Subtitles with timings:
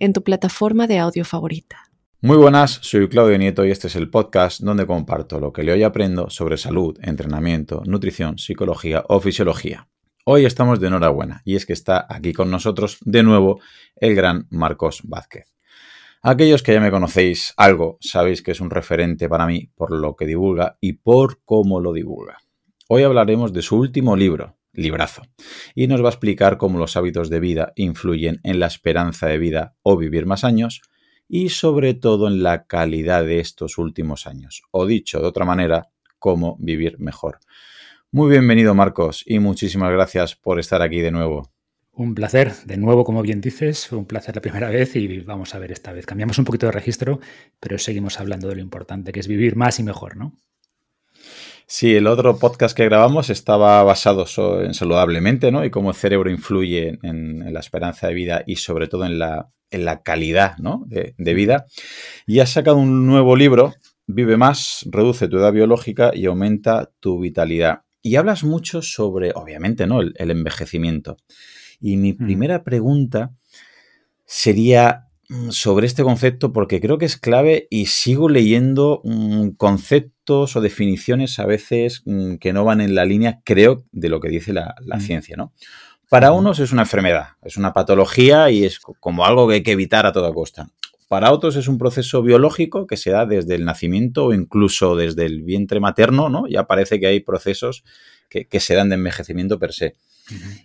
[0.00, 1.84] en tu plataforma de audio favorita.
[2.22, 5.76] Muy buenas, soy Claudio Nieto y este es el podcast donde comparto lo que leo
[5.76, 9.88] y aprendo sobre salud, entrenamiento, nutrición, psicología o fisiología.
[10.24, 13.60] Hoy estamos de enhorabuena y es que está aquí con nosotros de nuevo
[13.96, 15.54] el gran Marcos Vázquez.
[16.22, 20.16] Aquellos que ya me conocéis algo sabéis que es un referente para mí por lo
[20.16, 22.38] que divulga y por cómo lo divulga.
[22.88, 25.22] Hoy hablaremos de su último libro, librazo.
[25.74, 29.38] Y nos va a explicar cómo los hábitos de vida influyen en la esperanza de
[29.38, 30.82] vida o vivir más años
[31.28, 34.62] y sobre todo en la calidad de estos últimos años.
[34.70, 37.38] O dicho de otra manera, cómo vivir mejor.
[38.12, 41.52] Muy bienvenido Marcos y muchísimas gracias por estar aquí de nuevo.
[41.92, 45.54] Un placer, de nuevo, como bien dices, fue un placer la primera vez y vamos
[45.54, 46.06] a ver esta vez.
[46.06, 47.20] Cambiamos un poquito de registro,
[47.60, 50.34] pero seguimos hablando de lo importante que es vivir más y mejor, ¿no?
[51.72, 54.26] Sí, el otro podcast que grabamos estaba basado
[54.60, 55.64] en saludablemente, ¿no?
[55.64, 59.52] Y cómo el cerebro influye en, la esperanza de vida y sobre todo en la,
[59.70, 60.84] en la calidad ¿no?
[60.88, 61.66] de, vida.
[62.26, 63.72] Y has sacado un nuevo libro,
[64.08, 67.82] Vive más, reduce tu edad biológica y aumenta tu vitalidad.
[68.02, 70.00] Y hablas mucho sobre, obviamente, ¿no?
[70.00, 71.18] El, envejecimiento.
[71.80, 72.16] Y mi mm.
[72.16, 73.30] primera pregunta
[74.26, 79.50] sería, Mm, sobre este concepto porque creo que es clave y sigo leyendo mm,
[80.30, 84.20] conceptos o definiciones a veces mm, que no van en la línea, creo, de lo
[84.20, 85.52] que dice la, ciencia, ¿no?
[86.08, 89.72] Para unos es una enfermedad, es una patología y es como algo que hay que
[89.72, 90.68] evitar a toda costa.
[91.08, 95.26] Para otros es un proceso biológico que se da desde el nacimiento o incluso desde
[95.26, 96.46] el vientre materno, ¿no?
[96.48, 97.84] Ya parece que hay procesos
[98.28, 99.96] que, que se dan de envejecimiento per se.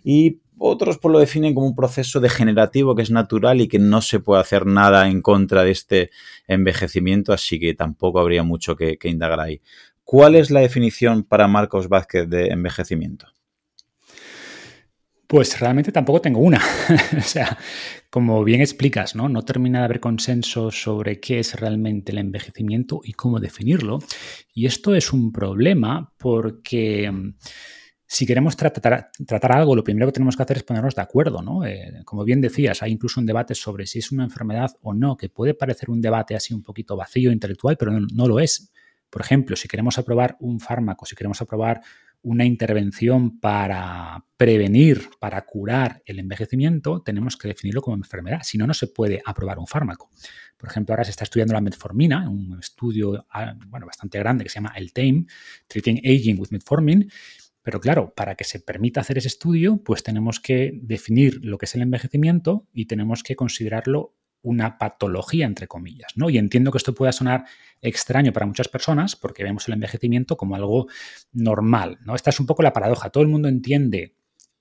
[0.04, 4.00] Y otros pues lo definen como un proceso degenerativo que es natural y que no
[4.00, 6.10] se puede hacer nada en contra de este
[6.46, 9.60] envejecimiento, así que tampoco habría mucho que, indagar ahí.
[10.04, 13.26] ¿Cuál es la definición para Marcos Vázquez de envejecimiento?
[15.26, 16.62] Pues realmente tampoco tengo una.
[17.18, 17.58] o sea,
[18.08, 19.28] como bien explicas, ¿no?
[19.28, 23.98] No termina de haber consenso sobre qué es realmente el envejecimiento y cómo definirlo.
[24.54, 27.10] Y esto es un problema porque
[28.08, 29.10] si queremos tratar,
[29.50, 31.64] algo, lo primero que tenemos que hacer es ponernos de acuerdo, ¿no?
[31.64, 35.16] Eh, como bien decías, hay incluso un debate sobre si es una enfermedad o no,
[35.16, 38.72] que puede parecer un debate así un poquito vacío intelectual, pero no, lo es.
[39.10, 41.80] Por ejemplo, si queremos aprobar un fármaco, si queremos aprobar
[42.22, 48.40] una intervención para prevenir, para curar el envejecimiento, tenemos que definirlo como enfermedad.
[48.42, 50.10] Si no, no se puede aprobar un fármaco.
[50.56, 54.50] Por ejemplo, ahora se está estudiando la metformina, un estudio ah, bueno, bastante grande que
[54.50, 55.26] se llama el TAME,
[55.68, 57.08] Treating Aging with Metformin,
[57.66, 61.64] pero claro, para que se permita hacer ese estudio, pues tenemos que definir lo que
[61.64, 66.30] es el envejecimiento y tenemos que considerarlo una patología, entre comillas, ¿no?
[66.30, 67.44] Y entiendo que esto pueda sonar
[67.80, 70.86] extraño para muchas personas porque vemos el envejecimiento como algo
[71.32, 72.14] normal, ¿no?
[72.14, 73.10] Esta es un poco la paradoja.
[73.10, 74.14] Todo el mundo entiende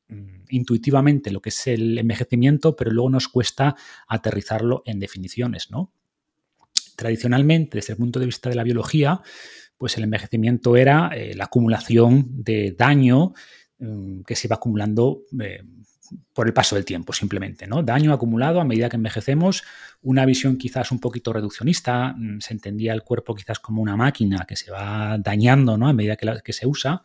[0.07, 3.75] mm, intuitivamente lo que es el envejecimiento, pero luego nos cuesta
[4.07, 5.93] aterrizarlo en definiciones, ¿no?
[6.95, 9.21] Tradicionalmente, desde el punto de vista de la biología,
[9.77, 13.33] pues el envejecimiento era eh, la acumulación de daño
[13.79, 15.63] mm, que se iba acumulando eh,
[16.33, 17.81] por el paso del tiempo, simplemente, ¿no?
[17.83, 19.63] Daño acumulado a medida que envejecemos,
[20.01, 24.45] una visión quizás un poquito reduccionista, mm, se entendía el cuerpo quizás como una máquina
[24.47, 25.87] que se va dañando, ¿no?
[25.87, 27.01] A medida que, que se usa,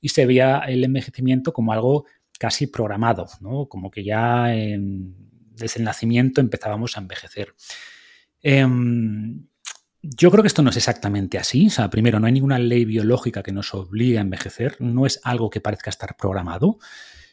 [0.00, 2.06] y se veía el envejecimiento como algo
[2.38, 3.66] casi programado, ¿no?
[3.66, 7.54] Como que ya desde el nacimiento empezábamos a envejecer.
[8.42, 9.46] Em,
[10.16, 11.68] yo creo que esto no es exactamente así.
[11.90, 14.76] Primero, no hay ninguna ley biológica que nos obligue a envejecer.
[14.80, 16.78] No es algo que parezca estar programado.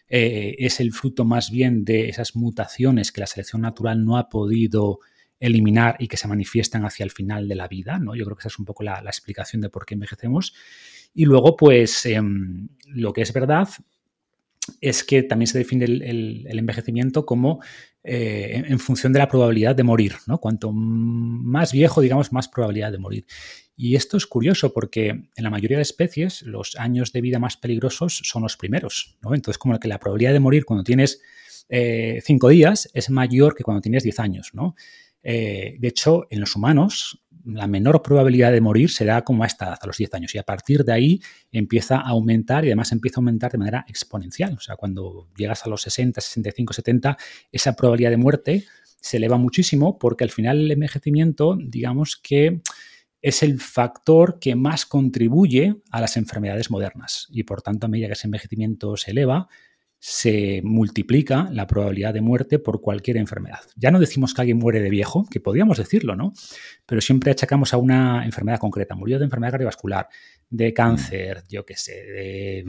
[0.08, 4.30] Eh, es el fruto más bien de esas mutaciones que la selección natural no ha
[4.30, 5.00] podido
[5.40, 8.00] eliminar y que se manifiestan hacia el final de la vida.
[8.16, 10.53] Yo creo que esa es un poco la, explicación de por qué envejecemos.
[11.14, 13.68] Y luego, pues, em, lo que es verdad
[14.79, 17.62] es que también se define el, envejecimiento como
[18.03, 20.16] eh, en, función de la probabilidad de morir.
[20.26, 20.40] ¿no?
[20.40, 23.26] Cuanto más viejo, digamos, más probabilidad de morir.
[23.76, 27.58] Y esto es curioso porque en la mayoría de especies los años de vida más
[27.58, 29.18] peligrosos son los primeros.
[29.22, 29.36] ¿no?
[29.36, 31.22] Entonces, como que la probabilidad de morir cuando tienes
[31.70, 34.52] eh, cinco días es mayor que cuando tienes diez años.
[34.54, 34.76] ¿no?
[35.23, 39.47] Eh, de hecho, en los humanos, la menor probabilidad de morir se da como a
[39.47, 40.35] esta edad, a los 10 años.
[40.35, 41.22] Y a partir de ahí
[41.52, 44.53] empieza a aumentar y además empieza a aumentar de manera exponencial.
[44.53, 47.18] O sea, cuando llegas a los 60, 65, 70,
[47.52, 48.66] esa probabilidad de muerte
[49.00, 52.62] se eleva muchísimo porque al final el envejecimiento, digamos que
[53.22, 58.08] es el factor que más contribuye a las enfermedades modernas y por tanto a medida
[58.08, 59.47] que ese envejecimiento se eleva,
[60.03, 63.59] se multiplica la probabilidad de muerte por cualquier enfermedad.
[63.76, 66.34] Ya no decimos que alguien muere de viejo, que podríamos decirlo, ¿no?
[66.88, 68.96] Pero siempre achacamos a una enfermedad concreta.
[68.96, 70.09] Murió de enfermedad cardiovascular,
[70.50, 72.66] de cáncer, yo qué sé,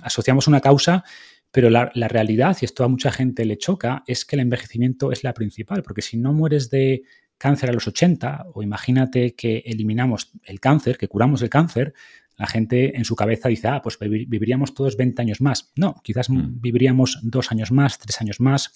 [0.00, 1.04] asociamos una causa,
[1.50, 5.12] pero la, la, realidad, y esto a mucha gente le choca, es que el envejecimiento
[5.12, 7.02] es la principal, porque si no mueres de
[7.36, 11.92] cáncer a los 80, o imagínate que eliminamos el cáncer, que curamos el cáncer,
[12.36, 15.72] la gente en su cabeza dice, ah, pues viviríamos todos 20 años más.
[15.76, 16.60] No, quizás mm.
[16.60, 18.72] viviríamos dos años más, tres años más,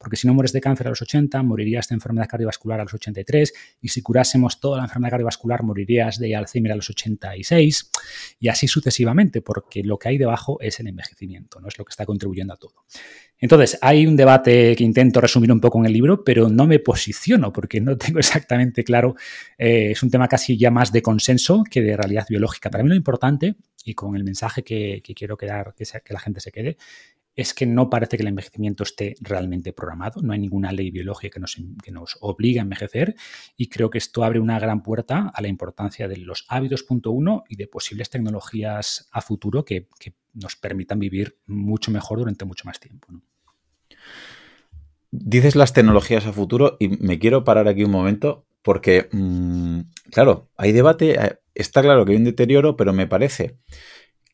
[0.00, 2.94] porque si no mueres de cáncer a los 80, morirías de enfermedad cardiovascular a los
[2.94, 3.52] 83,
[3.82, 7.90] y si curásemos toda la enfermedad cardiovascular, morirías de Alzheimer a los 86,
[8.40, 11.90] y así sucesivamente, porque lo que hay debajo es el envejecimiento, no es lo que
[11.90, 12.86] está contribuyendo a todo.
[13.38, 16.78] Entonces, hay un debate que intento resumir un poco en el libro, pero no me
[16.78, 19.16] posiciono porque no tengo exactamente claro,
[19.58, 22.70] eh, es un tema casi ya más de consenso que de realidad biológica.
[22.70, 26.40] Para mí lo importante, y con el mensaje que, quiero quedar, que, que la gente
[26.40, 26.76] se quede,
[27.36, 31.34] es que no parece que el envejecimiento esté realmente programado, no hay ninguna ley biológica
[31.34, 33.14] que nos, que nos obligue a envejecer
[33.56, 37.10] y creo que esto abre una gran puerta a la importancia de los hábitos punto
[37.10, 39.88] uno y de posibles tecnologías a futuro que,
[40.32, 43.08] nos permitan vivir mucho mejor durante mucho más tiempo.
[45.10, 49.80] Dices las tecnologías a futuro y me quiero parar aquí un momento porque, mm,
[50.12, 53.56] claro, hay debate, eh, está claro que hay un deterioro, pero me parece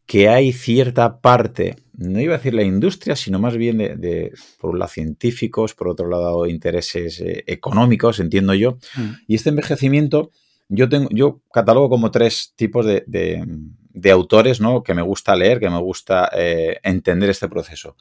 [0.07, 4.71] que hay cierta parte, no iba a decir la industria, sino más bien de, por
[4.71, 8.79] un lado científicos, por otro lado intereses eh, económicos, entiendo yo.
[8.97, 9.11] Mm.
[9.27, 10.31] Y este envejecimiento,
[10.69, 14.83] yo tengo, yo catalogo como tres tipos de, autores, ¿no?
[14.83, 17.97] Que me gusta leer, que me gusta eh, entender este proceso.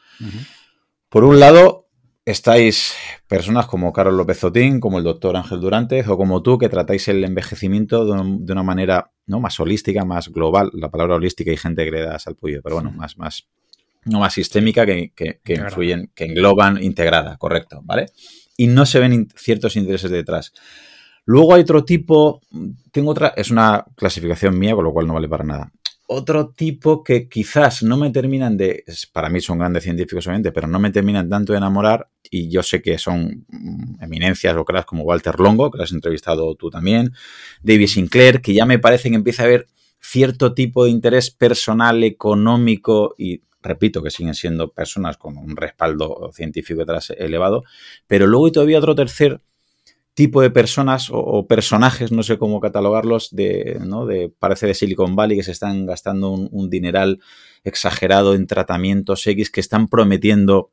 [1.09, 1.84] Por un lado,
[2.25, 2.95] estáis
[3.27, 7.07] personas como Carlos López Zotín, como el doctor Ángel Durantes o como tú que tratáis
[7.07, 9.39] el envejecimiento de, una manera ¿no?
[9.39, 10.71] más holística, más global.
[10.73, 13.47] La palabra holística y gente que le da salpullo, pero bueno, más, más,
[14.05, 18.07] no más sistémica que, que, influyen, que engloban integrada, correcto, ¿vale?
[18.57, 20.53] Y no se ven ciertos intereses detrás.
[21.25, 22.41] Luego hay otro tipo,
[22.91, 25.71] tengo otra, es una clasificación mía, con lo cual no vale para nada
[26.07, 30.67] otro tipo que quizás no me terminan de, para mí son grandes científicos obviamente, pero
[30.67, 35.03] no me terminan tanto de enamorar y yo sé que son mm, eminencias o como
[35.03, 37.13] Walter Longo, que lo has entrevistado tú también,
[37.61, 39.67] David Sinclair, que ya me parece que empieza a haber
[39.99, 46.29] cierto tipo de interés personal, económico y repito que siguen siendo personas con un respaldo
[46.33, 47.63] científico detrás elevado,
[48.05, 49.41] pero luego hay todavía otro tercer
[50.15, 54.05] tipo de personas o, personajes, no sé cómo catalogarlos, de, ¿no?
[54.05, 57.19] de, parece de Silicon Valley, que se están gastando un, dineral
[57.63, 60.71] exagerado en tratamientos X, que están prometiendo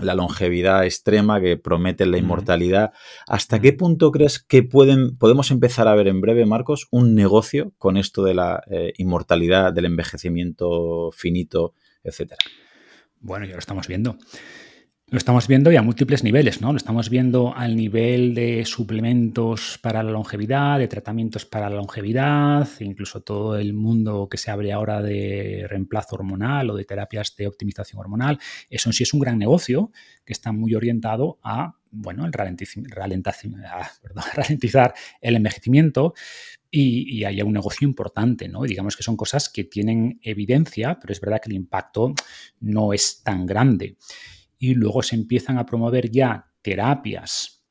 [0.00, 2.92] la longevidad extrema, que prometen la inmortalidad.
[3.28, 7.72] ¿Hasta qué punto crees que pueden, podemos empezar a ver en breve, Marcos, un negocio
[7.78, 12.40] con esto de la eh, inmortalidad, del envejecimiento finito, etcétera?
[13.20, 14.18] Bueno, ya lo estamos viendo.
[15.10, 16.72] Lo estamos viendo y a múltiples niveles, ¿no?
[16.72, 22.66] Lo estamos viendo al nivel de suplementos para la longevidad, de tratamientos para la longevidad,
[22.80, 27.46] incluso todo el mundo que se abre ahora de reemplazo hormonal o de terapias de
[27.46, 28.38] optimización hormonal.
[28.70, 29.92] Eso en sí es un gran negocio
[30.24, 32.32] que está muy orientado a, bueno, el
[34.34, 36.14] ralentizar el envejecimiento
[36.70, 38.62] y, y haya un negocio importante, ¿no?
[38.62, 42.14] digamos que son cosas que tienen evidencia, pero es verdad que el impacto
[42.60, 43.98] no es tan grande
[44.58, 47.62] y luego se empiezan a promover ya terapias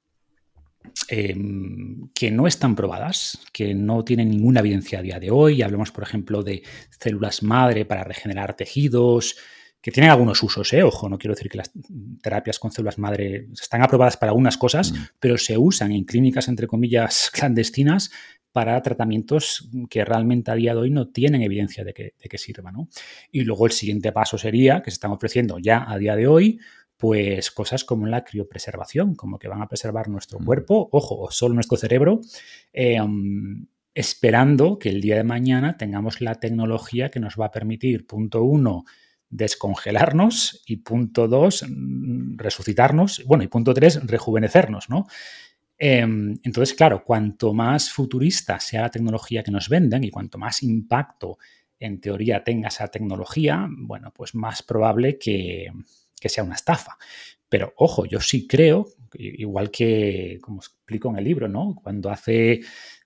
[1.08, 5.62] em, que no están probadas, que no tienen ninguna evidencia a día de hoy.
[5.62, 6.64] Hablamos, por ejemplo, de
[7.00, 9.36] células madre para regenerar tejidos,
[9.84, 10.82] que tienen algunos usos, ¿eh?
[10.82, 11.72] ojo, no quiero decir que las
[12.22, 14.96] terapias con células madre están aprobadas para algunas cosas, mm.
[15.20, 18.10] pero se usan en clínicas, entre comillas, clandestinas
[18.54, 22.38] para tratamientos que realmente a día de hoy no tienen evidencia de que, de que
[22.38, 22.76] sirvan.
[23.32, 26.60] Y luego el siguiente paso sería, que se están ofreciendo ya a día de hoy,
[26.96, 30.46] pues cosas como la criopreservación, como que van a preservar nuestro mm.
[30.46, 32.22] cuerpo, ojo, o solo nuestro cerebro,
[32.72, 38.08] em, esperando que el día de mañana tengamos la tecnología que nos va a permitir,
[38.08, 38.86] punto uno,
[39.30, 45.08] descongelarnos y punto dos, mm, resucitarnos, bueno, y punto tres, rejuvenecernos, ¿no?
[45.78, 50.64] Em, entonces, claro, cuanto más futurista sea la tecnología que nos venden y cuanto más
[50.64, 51.38] impacto
[51.80, 55.72] en teoría tenga esa tecnología, bueno, pues más probable que,
[56.26, 56.98] sea una estafa.
[57.50, 61.76] Pero ojo, yo sí creo, igual que, como explico en el libro, ¿no?
[61.76, 62.62] Cuando hace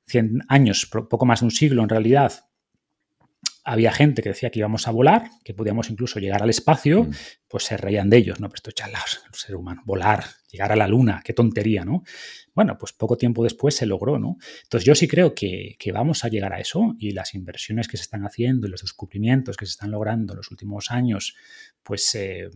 [0.05, 2.31] 100 años, poco más de un siglo en realidad,
[3.67, 7.11] había gente que decía que íbamos a volar, que podíamos incluso llegar al espacio, mm.
[7.49, 8.47] pues se reían de ellos, ¿no?
[8.47, 12.03] Pero esto charlas, el ser humano, volar, llegar a la luna, qué tontería, ¿no?
[12.55, 14.37] Bueno, pues poco tiempo después se logró, ¿no?
[14.63, 18.03] Entonces yo sí creo que, vamos a llegar a eso y las inversiones que se
[18.03, 21.35] están haciendo y los descubrimientos que se están logrando en los últimos años,
[21.83, 22.49] pues eh,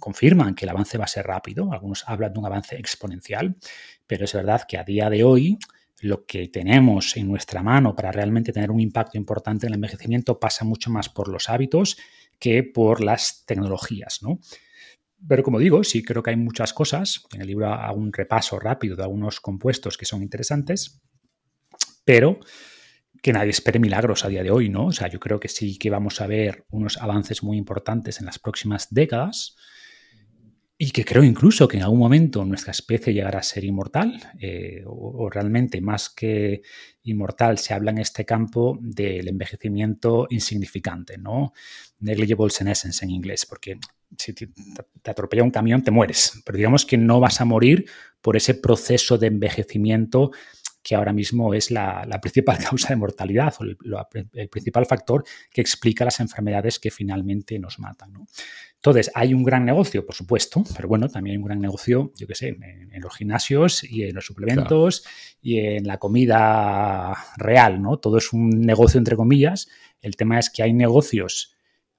[0.00, 1.72] confirman que el avance va a ser rápido.
[1.72, 3.56] Algunos hablan de un avance exponencial,
[4.08, 5.58] pero es verdad que a día de hoy
[6.00, 10.38] lo que tenemos en nuestra mano para realmente tener un impacto importante en el envejecimiento
[10.38, 11.96] pasa mucho más por los hábitos
[12.38, 14.38] que por las tecnologías, ¿no?
[15.26, 17.24] Pero como digo, sí creo que hay muchas cosas.
[17.32, 21.00] En el libro hago un repaso rápido de algunos compuestos que son interesantes,
[22.04, 22.40] pero
[23.22, 24.86] que nadie espere milagros a día de hoy, ¿no?
[24.86, 28.26] O sea, yo creo que sí que vamos a ver unos avances muy importantes en
[28.26, 29.56] las próximas décadas
[30.76, 34.82] y que creo incluso que en algún momento nuestra especie llegará a ser inmortal, eh,
[34.86, 36.62] o, realmente más que
[37.04, 41.52] inmortal, se habla en este campo del envejecimiento insignificante, ¿no?
[42.00, 43.78] Negligible senescence en inglés, porque
[44.18, 44.48] si te,
[45.02, 47.86] te atropella un camión te mueres, pero digamos que no vas a morir
[48.20, 50.32] por ese proceso de envejecimiento
[50.84, 56.04] que ahora mismo es la, principal causa de mortalidad o el, principal factor que explica
[56.04, 58.12] las enfermedades que finalmente nos matan.
[58.84, 62.26] Entonces, hay un gran negocio, por supuesto, pero bueno, también hay un gran negocio, yo
[62.26, 65.06] qué sé, en, los gimnasios y en los suplementos
[65.40, 67.96] y en la comida real, ¿no?
[67.96, 69.68] Todo es un negocio entre comillas.
[70.02, 71.53] El tema es que hay negocios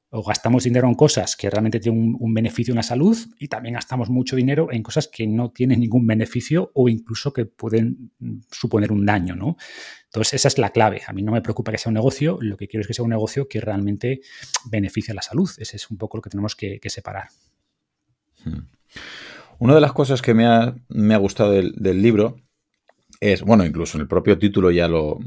[0.10, 3.76] o gastamos dinero en cosas que realmente tienen un, beneficio en la salud y también
[3.76, 8.40] gastamos mucho dinero en cosas que no tienen ningún beneficio o incluso que pueden mm,
[8.52, 9.58] suponer un daño, ¿no?
[10.06, 11.02] Entonces, esa es la clave.
[11.08, 13.04] A mí no me preocupa que sea un negocio, lo que quiero es que sea
[13.04, 14.22] un negocio que realmente
[14.70, 15.50] beneficie a la salud.
[15.58, 17.28] Ese es un poco lo que tenemos que, separar.
[18.46, 18.68] Hmm.
[19.60, 22.45] Una de las cosas que me ha, gustado del libro
[23.34, 25.20] es, bueno, incluso en el propio título ya lo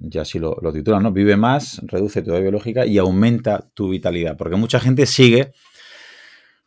[0.00, 1.12] ya sí lo, lo titulan, ¿no?
[1.12, 4.36] Vive más, reduce tu edad biológica y aumenta tu vitalidad.
[4.36, 5.52] Porque mucha gente sigue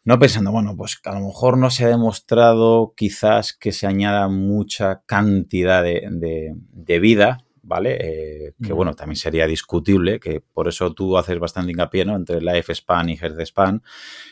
[0.06, 4.28] no pensando, bueno, pues a lo mejor no se ha demostrado quizás que se añada
[4.28, 7.98] mucha cantidad de, vida, ¿vale?
[8.00, 12.16] Eh, que bueno, también sería discutible, que por eso tú haces bastante hincapié, ¿no?
[12.16, 13.82] Entre Life Span y Health Span,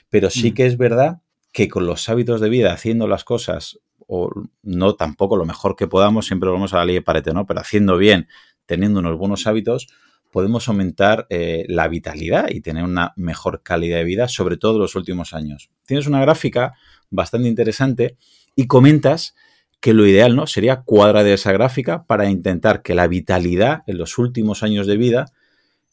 [0.10, 4.30] pero sí que es verdad que con los hábitos de vida, haciendo las cosas o
[4.64, 7.46] no tampoco lo mejor que podamos, siempre vamos a la ley de Pareto, ¿no?
[7.46, 8.28] Pero haciendo bien,
[8.66, 9.88] teniendo unos buenos hábitos,
[10.32, 14.82] podemos aumentar eh, la vitalidad y tener una mejor calidad de vida, sobre todo en
[14.82, 15.70] los últimos años.
[15.86, 16.74] Tienes una gráfica
[17.12, 18.18] bastante interesante
[18.56, 19.36] y comentas
[19.80, 20.48] que lo ideal ¿no?
[20.48, 25.26] sería cuadrar esa gráfica para intentar que la vitalidad en los últimos años de vida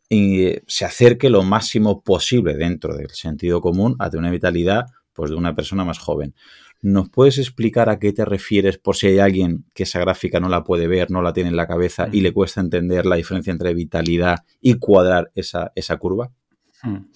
[0.09, 5.31] eh, se acerque lo máximo posible dentro del sentido común a tener una vitalidad pues,
[5.31, 6.35] de una persona más joven.
[6.83, 10.49] ¿Nos puedes explicar a qué te refieres por si hay alguien que esa gráfica no
[10.49, 13.51] la puede ver, no la tiene en la cabeza y le cuesta entender la diferencia
[13.51, 16.33] entre vitalidad y cuadrar esa, curva?
[16.83, 17.11] Hmm.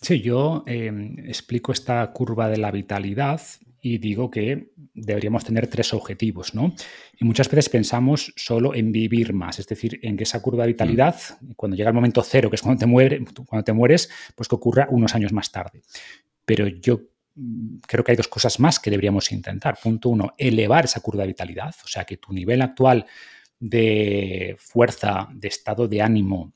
[0.00, 3.40] Sí, yo em, explico esta curva de la vitalidad
[3.82, 6.74] y digo que deberíamos tener tres objetivos, ¿no?
[7.18, 10.72] Y muchas veces pensamos solo en vivir más, es decir, en que esa curva de
[10.72, 11.16] vitalidad,
[11.54, 14.88] cuando llega el momento cero, que es cuando te, cuando te mueres, pues que ocurra
[14.90, 15.82] unos años más tarde.
[16.46, 17.13] Pero yo Mm,
[17.86, 19.78] creo que hay dos cosas más que deberíamos intentar.
[19.82, 23.06] Punto uno, elevar esa curva de vitalidad, o sea, que tu nivel actual
[23.58, 26.54] de fuerza, de estado de ánimo,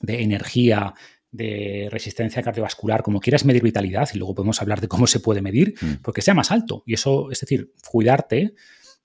[0.00, 0.94] de energía,
[1.30, 5.42] de resistencia cardiovascular, como quieras medir vitalidad, y luego podemos hablar de cómo se puede
[5.42, 6.02] medir, mm.
[6.02, 6.82] porque sea más alto.
[6.86, 8.54] Y eso, es decir, cuidarte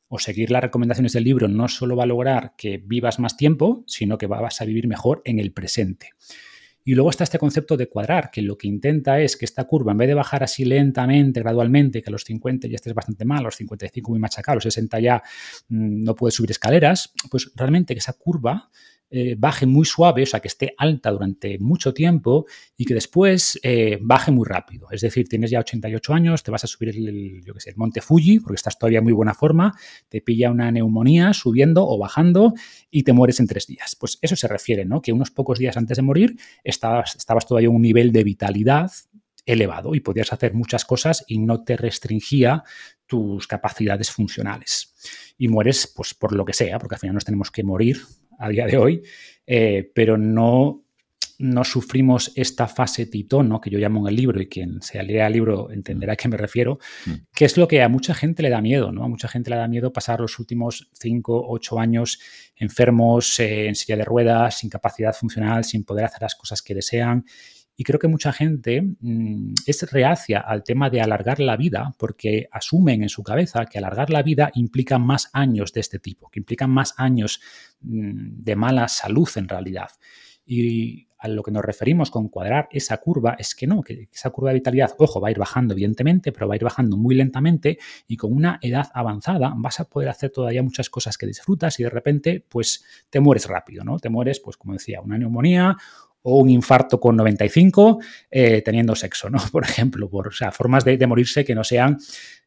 [0.08, 3.84] o seguir las recomendaciones del libro no solo va a lograr que vivas más tiempo,
[3.88, 6.10] sino que vas a vivir mejor en el presente.
[6.84, 9.92] Y luego está este concepto de cuadrar, que lo que intenta es que esta curva,
[9.92, 13.40] en vez de bajar así lentamente, gradualmente, que a los 50 ya estés bastante mal,
[13.40, 15.24] a los 55 muy machacado, a los 60 ya
[15.70, 18.70] mm, no puedes subir escaleras, pues realmente que esa curva
[19.14, 22.46] eh, baje muy suave, o sea, que esté alta durante mucho tiempo
[22.78, 24.88] y que después eh, baje muy rápido.
[24.90, 28.00] Es decir, tienes ya 88 años, te vas a subir el, yo sé, el monte
[28.00, 29.74] Fuji porque estás todavía en muy buena forma,
[30.08, 32.54] te pilla una neumonía subiendo o bajando
[32.90, 33.98] y te mueres en tres días.
[34.00, 35.02] Pues eso se refiere, ¿no?
[35.02, 38.92] Que unos pocos días antes de morir estabas, estabas todavía en un nivel de vitalidad
[39.46, 42.64] elevado y podías hacer muchas cosas y no te restringía
[43.08, 44.94] tus capacidades funcionales.
[45.38, 48.02] Y mueres, pues, por lo que sea, porque al final nos tenemos que morir
[48.42, 49.02] a día de hoy,
[49.46, 50.84] eh, pero no,
[51.42, 55.28] no sufrimos esta fase titón, que yo llamo en el libro, y quien se lea
[55.28, 57.14] el libro entenderá a qué me refiero, mm.
[57.34, 59.04] que es lo que a mucha gente le da miedo, ¿no?
[59.04, 62.20] A mucha gente le da miedo pasar los últimos 5, 8 años
[62.56, 66.76] enfermos, eh, en silla de ruedas, sin capacidad funcional, sin poder hacer las cosas que
[66.76, 67.26] desean.
[67.82, 72.48] Y creo que mucha gente mm, es reacia al tema de alargar la vida porque
[72.52, 76.42] asumen en su cabeza que alargar la vida implica más años de este tipo, que
[76.42, 77.42] implican más años
[77.82, 79.90] mm, de mala salud en realidad.
[80.46, 84.30] Y a lo que nos referimos con cuadrar esa curva es que no, que esa
[84.30, 87.16] curva de vitalidad, ojo, va a ir bajando evidentemente, pero va a ir bajando muy
[87.16, 91.80] lentamente y con una edad avanzada vas a poder hacer todavía muchas cosas que disfrutas
[91.80, 93.98] y de repente pues te mueres rápido, ¿no?
[93.98, 95.78] Te mueres, pues como decía, una neumonía
[96.24, 98.00] o un infarto con 95
[98.30, 99.40] eh, teniendo sexo, ¿no?
[99.52, 101.98] Por ejemplo, por, o sea, formas de, morirse que no sean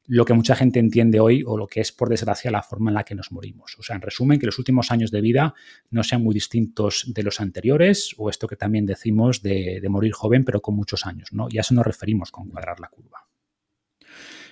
[0.06, 2.94] lo que mucha gente entiende hoy o lo que es, por desgracia, la forma en
[2.94, 3.74] la que nos morimos.
[3.78, 5.54] O sea, en resumen, que los últimos años de vida
[5.90, 10.44] no sean muy distintos de los anteriores o esto que también decimos de, morir joven
[10.44, 11.46] pero con muchos años, ¿no?
[11.50, 13.26] Y a eso nos referimos con cuadrar la curva.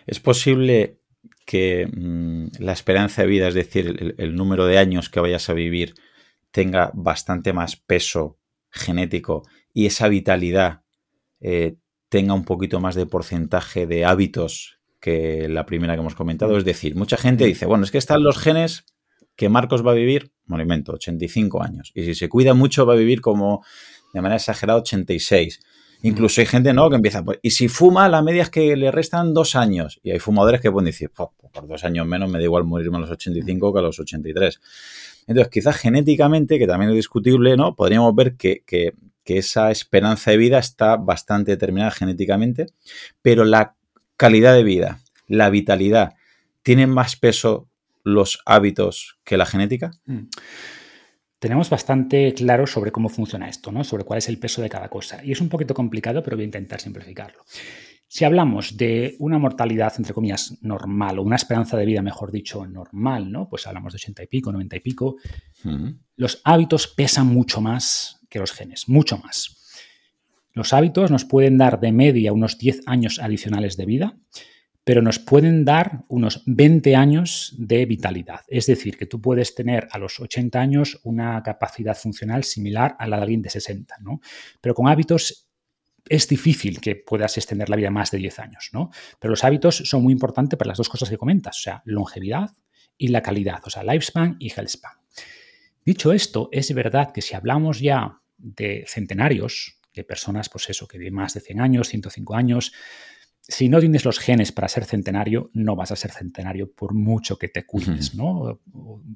[0.06, 1.00] Es posible
[1.44, 5.54] que mm, la esperanza de vida, es decir, el, número de años que vayas a
[5.54, 5.94] vivir,
[6.50, 8.38] tenga bastante más peso
[8.72, 10.82] genético y esa vitalidad
[11.40, 11.76] eh,
[12.08, 16.56] tenga un poquito más de porcentaje de hábitos que la primera que hemos comentado.
[16.56, 18.86] Es decir, mucha gente dice, bueno, es que están los genes
[19.36, 21.90] que Marcos va a vivir, monumento, 85 años.
[21.94, 23.64] Y si se cuida mucho va a vivir como
[24.12, 25.60] de manera exagerada 86.
[26.04, 26.90] Incluso hay gente, ¿no?
[26.90, 30.00] Que empieza, pues, y si fuma, la media es que le restan dos años.
[30.02, 31.30] Y hay fumadores que pueden decir, por
[31.66, 34.60] dos años menos me da igual morirme a los 85 que a los 83.
[35.26, 37.74] Entonces, quizás genéticamente, que también es discutible, ¿no?
[37.74, 42.66] Podríamos ver que, que esa esperanza de vida está bastante determinada genéticamente,
[43.22, 43.74] pero la
[44.16, 46.14] calidad de vida, la vitalidad,
[46.62, 47.68] ¿tienen más peso
[48.04, 49.92] los hábitos que la genética?
[50.06, 50.26] Mm.
[51.38, 53.82] Tenemos bastante claro sobre cómo funciona esto, ¿no?
[53.82, 55.24] Sobre cuál es el peso de cada cosa.
[55.24, 57.44] Y es un poquito complicado, pero voy a intentar simplificarlo.
[58.14, 62.66] Si hablamos de una mortalidad, entre comillas, normal, o una esperanza de vida, mejor dicho,
[62.66, 63.48] normal, ¿no?
[63.48, 65.16] Pues hablamos de 80 y pico, 90 y pico.
[66.16, 69.56] Los hábitos pesan mucho más que los genes, mucho más.
[70.52, 74.18] Los hábitos nos pueden dar de media unos 10 años adicionales de vida,
[74.84, 78.40] pero nos pueden dar unos 20 años de vitalidad.
[78.48, 83.06] Es decir, que tú puedes tener a los 80 años una capacidad funcional similar a
[83.06, 84.20] la de alguien de 60, ¿no?
[84.60, 85.48] Pero con hábitos
[86.12, 88.90] es difícil que puedas extender la vida más de 10 años, ¿no?
[89.18, 92.50] Pero los hábitos son muy importantes para las dos cosas que comentas, o sea, longevidad
[92.98, 94.92] y la calidad, o sea, lifespan y healthspan.
[95.86, 100.98] Dicho esto, es verdad que si hablamos ya de centenarios, de personas, pues eso, que
[100.98, 102.72] viven más de 100 años, 105 años.
[103.48, 107.36] Si no tienes los genes para ser centenario, no vas a ser centenario por mucho
[107.36, 108.60] que te cuides, ¿no?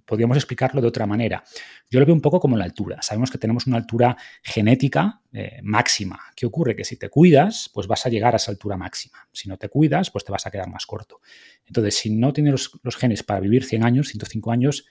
[0.05, 1.45] Podríamos explicarlo de otra manera.
[1.89, 3.01] Yo lo veo un poco como la altura.
[3.03, 6.19] Sabemos que tenemos una altura genética eh, máxima.
[6.35, 6.75] ¿Qué ocurre?
[6.75, 9.29] Que si te cuidas, pues vas a llegar a esa altura máxima.
[9.33, 11.21] Si no te cuidas, pues te vas a quedar más corto.
[11.65, 14.87] Entonces, si no tienes los, los genes para vivir 100 años, 105 años,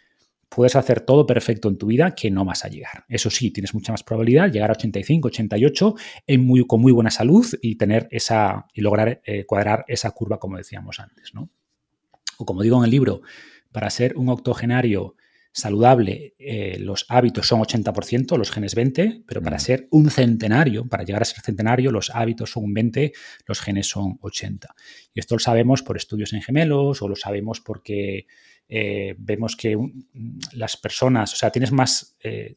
[0.56, 3.04] puedes hacer todo perfecto en tu vida que no vas a llegar.
[3.10, 5.96] Eso sí, tienes mucha más probabilidad de llegar a 85, 88
[6.28, 10.40] en muy, con muy buena salud y tener esa y lograr eh, cuadrar esa curva
[10.40, 11.50] como decíamos antes, ¿no?
[12.38, 13.22] O como digo en el libro,
[13.74, 15.16] para ser un octogenario
[15.52, 19.60] saludable, eh, los hábitos son 80%, los genes 20, pero para mm.
[19.60, 23.12] ser un centenario, para llegar a ser centenario, los hábitos son un 20,
[23.46, 24.74] los genes son 80.
[25.14, 28.28] Y esto lo sabemos por estudios en gemelos o lo sabemos porque
[28.68, 29.78] eh, vemos que
[30.54, 32.56] las personas, o sea, tienes más, eh,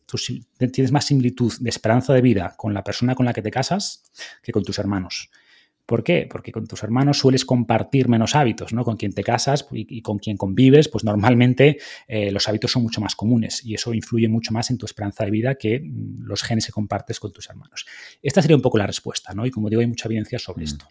[0.73, 4.05] tienes más similitud de esperanza de vida con la persona con la que te casas
[4.43, 5.31] que con tus hermanos.
[5.89, 6.29] ¿Por qué?
[6.31, 8.85] Porque con tus hermanos sueles compartir menos hábitos, ¿no?
[8.85, 13.01] Con quien te casas y, con quien convives, pues normalmente eh, los hábitos son mucho
[13.01, 16.43] más comunes y eso influye mucho más en tu esperanza de vida que mm, los
[16.43, 17.87] genes que compartes con tus hermanos.
[18.23, 19.47] Esta sería un poco la respuesta, ¿no?
[19.47, 20.69] Y como digo, hay mucha evidencia sobre mm.
[20.69, 20.89] esto.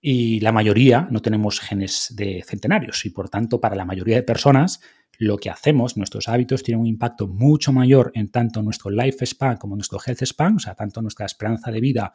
[0.00, 4.22] Y la mayoría no tenemos genes de centenarios y por tanto para la mayoría de
[4.22, 4.80] personas
[5.20, 9.58] lo que hacemos, nuestros hábitos tienen un impacto mucho mayor en tanto nuestro life span
[9.58, 12.14] como nuestro health span, o sea, tanto nuestra esperanza de vida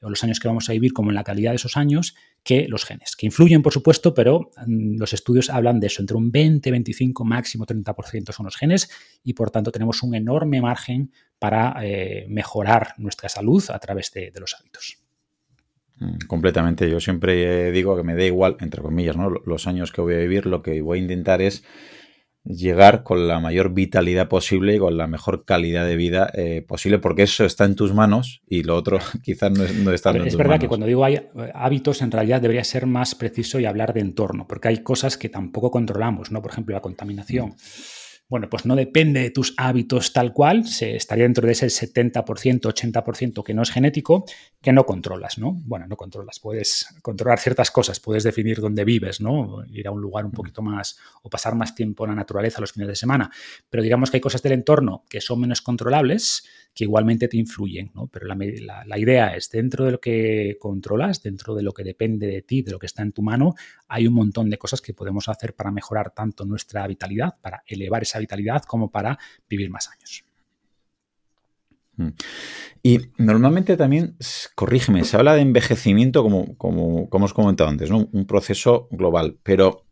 [0.00, 2.66] o los años que vamos a vivir como en la calidad de esos años, que
[2.66, 6.32] los genes, que influyen por supuesto, pero mm, los estudios hablan de eso, entre un
[6.32, 8.88] 20, 25, máximo 30% son los genes
[9.22, 14.32] y por tanto tenemos un enorme margen para eh, mejorar nuestra salud a través de
[14.40, 15.05] los hábitos.
[15.98, 16.90] Mm, completamente.
[16.90, 19.30] Yo siempre digo que me da igual, entre comillas, ¿no?
[19.30, 20.46] los años que voy a vivir.
[20.46, 21.64] Lo que voy a intentar es
[22.44, 26.98] llegar con la mayor vitalidad posible y con la mejor calidad de vida eh, posible,
[26.98, 30.20] porque eso está en tus manos y lo otro quizás no, no está en tus
[30.20, 30.26] manos.
[30.26, 31.20] Es verdad que cuando digo hay
[31.54, 35.28] hábitos, en realidad debería ser más preciso y hablar de entorno, porque hay cosas que
[35.28, 36.40] tampoco controlamos, ¿no?
[36.40, 37.48] Por ejemplo, la contaminación.
[37.48, 37.95] Mm
[38.28, 42.60] bueno, pues no depende de tus hábitos tal cual, se estaría dentro de ese 70%,
[42.60, 44.24] 80% que no es genético,
[44.60, 45.52] que no controlas, ¿no?
[45.64, 49.64] Bueno, no controlas, puedes controlar ciertas cosas, puedes definir dónde vives, ¿no?
[49.70, 52.72] Ir a un lugar un poquito más o pasar más tiempo en la naturaleza los
[52.72, 53.30] fines de semana,
[53.70, 56.44] pero digamos que hay cosas del entorno que son menos controlables,
[56.76, 58.06] que igualmente te influyen, ¿no?
[58.08, 62.42] Pero la, idea es, dentro de lo que controlas, dentro de lo que depende de
[62.42, 63.54] ti, de lo que está en tu mano,
[63.88, 68.02] hay un montón de cosas que podemos hacer para mejorar tanto nuestra vitalidad, para elevar
[68.02, 69.18] esa vitalidad, como para
[69.48, 70.24] vivir más años.
[71.96, 72.08] Mm.
[72.82, 74.16] Y normalmente también,
[74.54, 78.08] corrígeme, se habla de envejecimiento como, como, como os comentado antes, ¿no?
[78.12, 79.38] Un proceso global.
[79.42, 79.84] Pero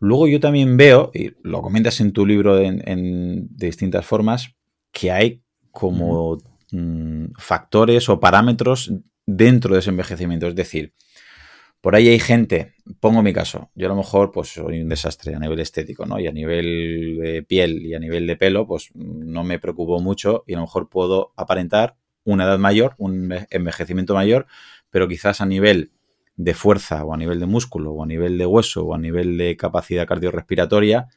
[0.00, 4.54] luego yo también veo, y lo comentas en tu libro en, de distintas formas,
[4.90, 6.38] que hay como
[6.72, 8.92] mm, factores o parámetros
[9.26, 10.48] dentro de ese envejecimiento.
[10.48, 10.94] Es decir,
[11.80, 15.34] por ahí hay gente, pongo mi caso, yo a lo mejor pues soy un desastre
[15.34, 16.18] a nivel estético, ¿no?
[16.18, 20.44] Y a nivel de piel y a nivel de pelo, pues no me preocupo mucho
[20.46, 24.46] y a lo mejor puedo aparentar una edad mayor, un envejecimiento mayor,
[24.90, 25.92] pero quizás a nivel
[26.36, 29.38] de fuerza o a nivel de músculo o a nivel de hueso o a nivel
[29.38, 31.08] de capacidad cardiorrespiratoria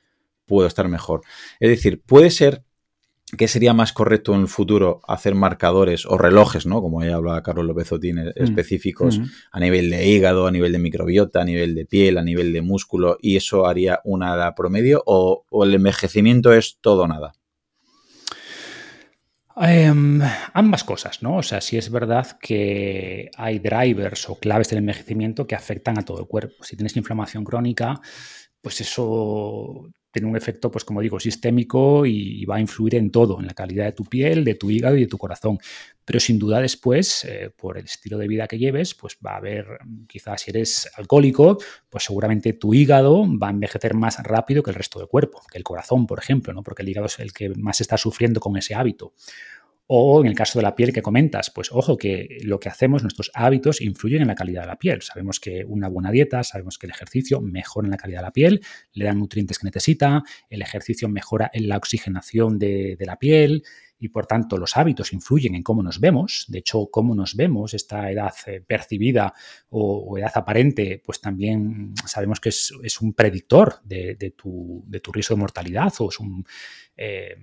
[0.46, 1.22] puedo estar mejor.
[1.60, 2.64] Es decir, puede ser
[3.38, 6.82] ¿Qué sería más correcto en el futuro hacer marcadores o relojes, ¿no?
[6.82, 8.32] Como ya hablaba Carlos López Otín, mm.
[8.36, 9.26] específicos mm.
[9.52, 12.62] a nivel de hígado, a nivel de microbiota, a nivel de piel, a nivel de
[12.62, 17.34] músculo, y eso haría una edad promedio, o, el envejecimiento es todo o nada?
[19.56, 20.22] Em,
[20.54, 21.38] ambas cosas, ¿no?
[21.38, 26.04] O sea, sí es verdad que hay drivers o claves del envejecimiento que afectan a
[26.04, 26.64] todo el cuerpo.
[26.64, 28.02] Si tienes inflamación crónica,
[28.62, 33.40] pues eso tiene un efecto, pues como digo, sistémico y, va a influir en todo,
[33.40, 35.58] en la calidad de tu piel, de tu hígado y de tu corazón.
[36.04, 39.38] Pero sin duda después, eh, por el estilo de vida que lleves, pues va a
[39.38, 39.66] haber,
[40.08, 41.58] quizás si eres alcohólico,
[41.90, 45.58] pues seguramente tu hígado va a envejecer más rápido que el resto del cuerpo, que
[45.58, 46.64] el corazón, por ejemplo, ¿no?
[46.64, 49.14] porque el hígado es el que más está sufriendo con ese hábito.
[49.94, 53.02] O en el caso de la piel que comentas, pues ojo que lo que hacemos,
[53.04, 55.02] nuestros hábitos influyen en la calidad de la piel.
[55.02, 58.32] Sabemos que una buena dieta, sabemos que el ejercicio mejora en la calidad de la
[58.32, 58.62] piel,
[58.94, 63.64] le dan nutrientes que necesita, el ejercicio mejora en la oxigenación de, la piel
[64.00, 66.46] y por tanto los hábitos influyen en cómo nos vemos.
[66.48, 69.34] De hecho, cómo nos vemos, esta edad eh, percibida
[69.72, 75.92] o, edad aparente, pues también sabemos que es, un predictor de, tu, riesgo de mortalidad
[76.00, 76.46] o es un...
[76.96, 77.36] Eh,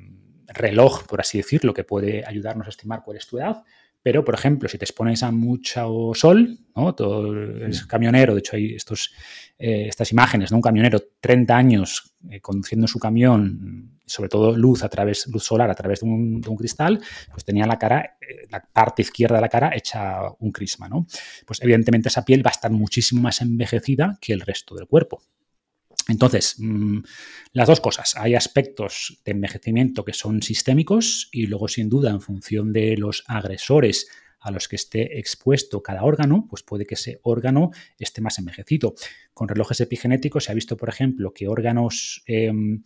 [0.48, 3.62] reloj, por así decirlo, que puede ayudarnos a estimar cuál es tu edad.
[4.02, 6.94] Pero, por ejemplo, si te expones a mucho sol, ¿no?
[6.94, 9.12] Todo es camionero, de hecho hay estos,
[9.58, 10.58] eh, estas imágenes, ¿no?
[10.58, 15.68] Un camionero 30 años eh, conduciendo su camión, sobre todo luz a través, luz solar
[15.68, 17.00] a través de un, cristal,
[17.32, 21.06] pues tenía la cara, eh, la parte izquierda de la cara hecha un crisma, ¿no?
[21.44, 25.22] Pues evidentemente esa piel va a estar muchísimo más envejecida que el resto del cuerpo.
[26.08, 27.00] Entonces, mm,
[27.52, 28.16] las dos cosas.
[28.16, 33.24] Hay aspectos de envejecimiento que son sistémicos y luego, sin duda, en función de los
[33.26, 34.08] agresores
[34.40, 38.94] a los que esté expuesto cada órgano, pues puede que ese órgano esté más envejecido.
[39.34, 42.82] Con relojes epigenéticos se ha visto, por ejemplo, que órganos em,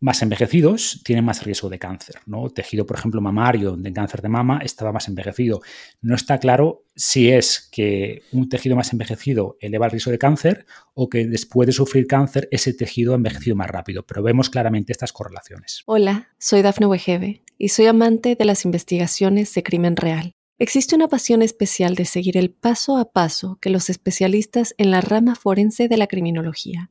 [0.00, 2.16] más envejecidos tienen más riesgo de cáncer.
[2.26, 2.48] ¿no?
[2.48, 5.60] Tejido, por ejemplo, mamario de cáncer de mama estaba más envejecido.
[6.00, 10.66] No está claro si es que un tejido más envejecido eleva el riesgo de cáncer
[10.94, 14.92] o que después de sufrir cáncer ese tejido ha envejecido más rápido, pero vemos claramente
[14.92, 15.82] estas correlaciones.
[15.86, 20.32] Hola, soy Dafne Wegebe y soy amante de las investigaciones de crimen real.
[20.58, 25.00] Existe una pasión especial de seguir el paso a paso que los especialistas en la
[25.00, 26.90] rama forense de la criminología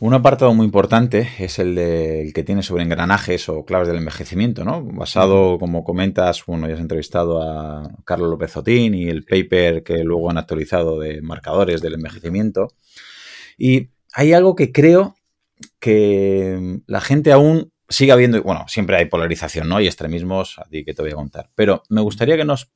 [0.00, 4.64] Un apartado muy importante es el, de, que tiene sobre engranajes o claves del envejecimiento,
[4.64, 4.80] ¿no?
[4.84, 10.04] Basado, como comentas, bueno, ya has entrevistado a Carlos López Otín y el paper que
[10.04, 12.68] luego han actualizado de marcadores del envejecimiento.
[13.56, 15.16] Y hay algo que creo
[15.80, 19.80] que la gente aún sigue habiendo, bueno, siempre hay polarización, ¿no?
[19.80, 21.50] Y extremismos, a ti que te voy a contar.
[21.56, 22.70] Pero me gustaría que nos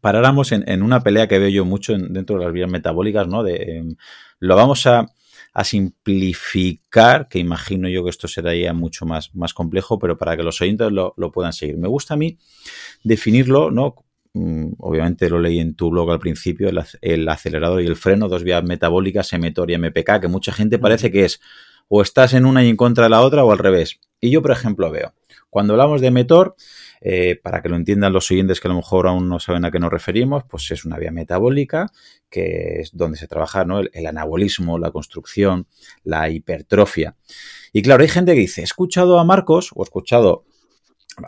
[0.00, 3.44] paráramos en, una pelea que veo yo mucho dentro de las vías metabólicas, ¿no?
[3.44, 3.94] De, em,
[4.40, 5.06] lo vamos a
[5.52, 10.36] a simplificar, que imagino yo que esto será ya mucho más, más complejo, pero para
[10.36, 11.76] que los oyentes lo, puedan seguir.
[11.76, 12.38] Me gusta a mí
[13.04, 13.96] definirlo, ¿no?
[14.34, 16.70] Mm, obviamente lo leí en tu blog al principio,
[17.02, 21.12] el, acelerador y el freno, dos vías metabólicas, mTOR y MPK, que mucha gente parece
[21.12, 21.40] que es
[21.88, 24.00] o estás en una y en contra de la otra o al revés.
[24.20, 25.12] Y yo, por ejemplo, veo,
[25.50, 26.56] cuando hablamos de mTOR,
[27.04, 29.72] eh, para que lo entiendan los oyentes que a lo mejor aún no saben a
[29.72, 31.90] qué nos referimos, pues es una vía metabólica
[32.30, 35.66] que es donde se trabaja el, anabolismo, la construcción,
[36.04, 37.16] la hipertrofia.
[37.72, 40.44] Y claro, hay gente que dice, he escuchado a Marcos o he escuchado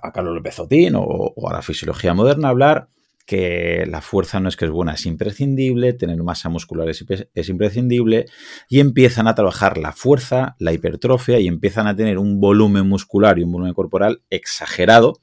[0.00, 2.88] a Carlos López Otín o, a la fisiología moderna hablar
[3.26, 8.26] que la fuerza no es que es buena, es imprescindible, tener masa muscular es, imprescindible,
[8.68, 13.38] y empiezan a trabajar la fuerza, la hipertrofia, y empiezan a tener un volumen muscular
[13.38, 15.14] y un volumen corporal exagerado,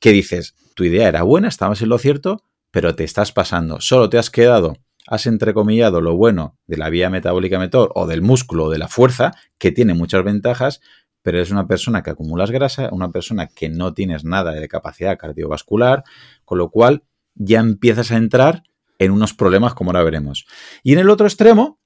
[0.00, 3.80] que dices, tu idea era buena, estabas en lo cierto, pero te estás pasando.
[3.80, 4.76] Solo te has quedado
[5.08, 8.88] has entrecomillado lo bueno de la vía metabólica metor o del músculo o de la
[8.88, 10.80] fuerza, que tiene muchas ventajas,
[11.22, 15.18] pero es una persona que acumulas grasa, una persona que no tienes nada de capacidad
[15.18, 16.04] cardiovascular,
[16.44, 18.64] con lo cual ya empiezas a entrar
[18.98, 20.46] en unos problemas como ahora veremos.
[20.82, 21.77] Y en el otro extremo,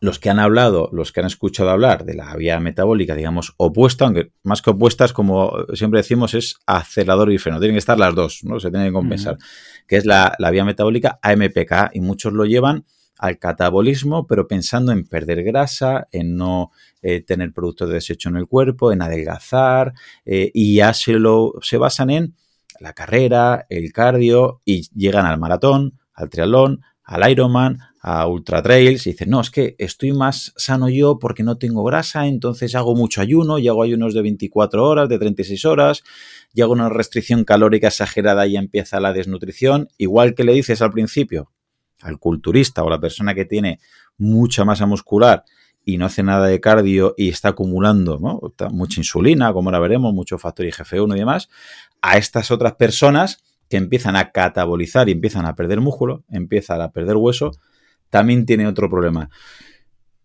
[0.00, 4.04] los que han hablado, los que han escuchado hablar de la vía metabólica, digamos, opuesta,
[4.04, 7.58] aunque más que opuestas, como siempre decimos, es acelerador y freno.
[7.58, 8.58] Tienen que estar las dos, ¿no?
[8.58, 9.38] Se tienen que compensar.
[9.86, 12.84] Que es la, la, vía metabólica AMPK y muchos lo llevan
[13.22, 18.36] al catabolismo, pero pensando en perder grasa, en no eh, tener productos de desecho en
[18.36, 19.92] el cuerpo, en adelgazar,
[20.24, 22.34] eh, y ya se, lo, se basan en
[22.80, 29.06] la carrera, el cardio, y llegan al maratón, al triatlón, al Ironman, a Ultra Trails,
[29.06, 32.96] y dicen, no, es que estoy más sano yo porque no tengo grasa, entonces hago
[32.96, 36.02] mucho ayuno, y hago ayunos de 24 horas, de 36 horas,
[36.52, 40.90] y hago una restricción calórica exagerada y empieza la desnutrición, igual que le dices al
[40.90, 41.52] principio,
[42.00, 43.78] al culturista o la persona que tiene
[44.18, 45.44] mucha masa muscular
[45.84, 48.18] y no hace nada de cardio y está acumulando
[48.70, 51.48] mucha insulina, como ahora veremos, mucho factor IGF-1 y demás,
[52.00, 56.90] a estas otras personas que empiezan a catabolizar y empiezan a perder músculo, empiezan a
[56.90, 57.52] perder hueso,
[58.12, 59.30] también tiene otro problema.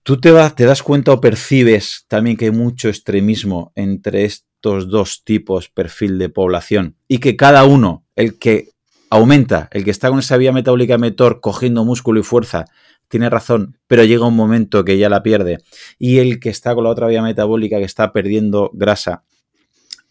[0.04, 5.24] ¿Tú te, te das cuenta o percibes también que hay mucho extremismo entre estos dos
[5.24, 8.72] tipos perfil de población y que cada uno, el que
[9.10, 9.70] aumenta.
[9.72, 12.66] El que está con esa vía metabólica metor cogiendo músculo y fuerza
[13.08, 15.60] tiene razón, pero llega un momento que ya la pierde.
[15.98, 19.24] Y el que está con la otra vía metabólica que está perdiendo grasa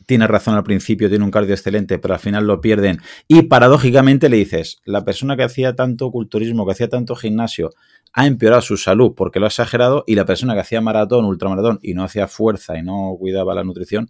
[0.07, 3.01] tiene razón al principio, tiene un cardio excelente, pero al final lo pierden.
[3.29, 7.71] Y paradójicamente le dices, la persona que hacía tanto culturismo, que hacía tanto gimnasio,
[8.13, 11.81] ha empeorado su salud porque lo ha exagerado y la persona que hacía maratón, ultramaratón
[11.83, 14.09] y no hacía fuerza y no cuidaba la nutrición,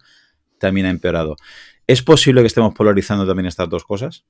[0.59, 1.35] también ha empeorado.
[1.87, 4.23] ¿Es posible que estemos polarizando también estas dos cosas?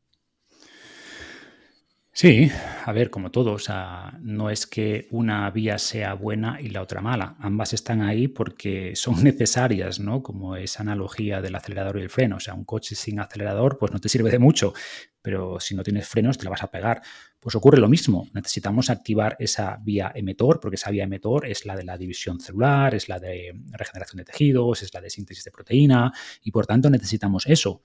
[2.19, 2.49] Sí,
[2.83, 6.81] a ver, como todo, o sea, no es que una vía sea buena y la
[6.81, 7.35] otra mala.
[7.39, 10.23] Ambas están ahí porque son necesarias, ¿no?
[10.23, 12.37] Como esa analogía del acelerador y el freno.
[12.37, 14.73] O sea, un coche sin acelerador, pues no te sirve de mucho,
[15.21, 17.03] pero si no tienes frenos te la vas a pegar.
[17.39, 18.27] Pues ocurre lo mismo.
[18.33, 22.95] Necesitamos activar esa vía emetor, porque esa vía emetor es la de la división celular,
[22.95, 26.89] es la de regeneración de tejidos, es la de síntesis de proteína, y por tanto
[26.89, 27.83] necesitamos eso.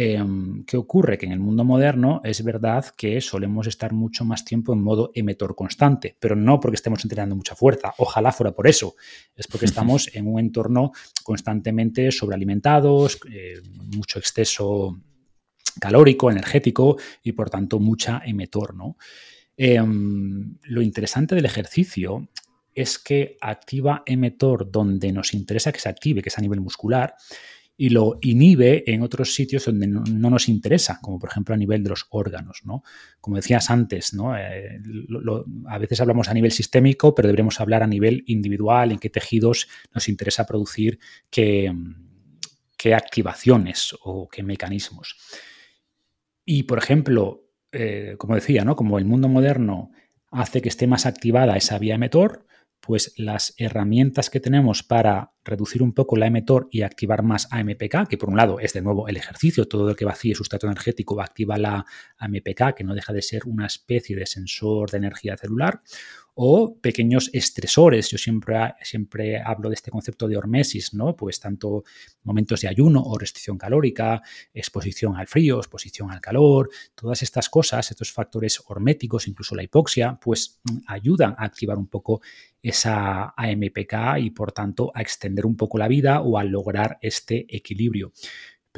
[0.00, 1.18] Em, ¿Qué ocurre?
[1.18, 5.10] Que en el mundo moderno es verdad que solemos estar mucho más tiempo en modo
[5.12, 8.94] emetor constante, pero no porque estemos entrenando mucha fuerza, ojalá fuera por eso,
[9.34, 10.92] es porque estamos en un entorno
[11.24, 13.60] constantemente sobrealimentados, eh,
[13.92, 15.00] mucho exceso
[15.80, 18.76] calórico, energético y por tanto mucha emetor.
[18.76, 18.98] ¿no?
[19.56, 22.28] Em, lo interesante del ejercicio
[22.72, 27.16] es que activa emetor donde nos interesa que se active, que es a nivel muscular,
[27.80, 31.84] y lo inhibe en otros sitios donde no, nos interesa, como por ejemplo a nivel
[31.84, 32.62] de los órganos.
[32.64, 32.82] ¿no?
[33.20, 34.36] Como decías antes, ¿no?
[34.36, 34.80] Eh,
[35.68, 39.68] a veces hablamos a nivel sistémico, pero deberíamos hablar a nivel individual, en qué tejidos
[39.94, 40.98] nos interesa producir
[41.30, 41.72] qué,
[42.76, 45.16] qué activaciones o qué mecanismos.
[46.44, 48.74] Y por ejemplo, eh, como decía, ¿no?
[48.74, 49.92] como el mundo moderno
[50.32, 52.44] hace que esté más activada esa vía emetor,
[52.80, 58.08] pues las herramientas que tenemos para reducir un poco la emetor y activar más AMPK,
[58.08, 61.20] que por un lado es de nuevo el ejercicio, todo lo que vacíe sustrato energético
[61.20, 61.84] activa la
[62.18, 65.82] AMPK, que no deja de ser una especie de sensor de energía celular,
[66.40, 68.08] o pequeños estresores.
[68.10, 71.16] Yo siempre, siempre hablo de este concepto de hormesis, ¿no?
[71.16, 71.82] Pues tanto
[72.22, 74.22] momentos de ayuno o restricción calórica,
[74.54, 80.16] exposición al frío, exposición al calor, todas estas cosas, estos factores horméticos, incluso la hipoxia,
[80.22, 82.20] pues mm, ayudan a activar un poco
[82.62, 87.46] esa AMPK y por tanto a extender un poco la vida o a lograr este
[87.48, 88.12] equilibrio.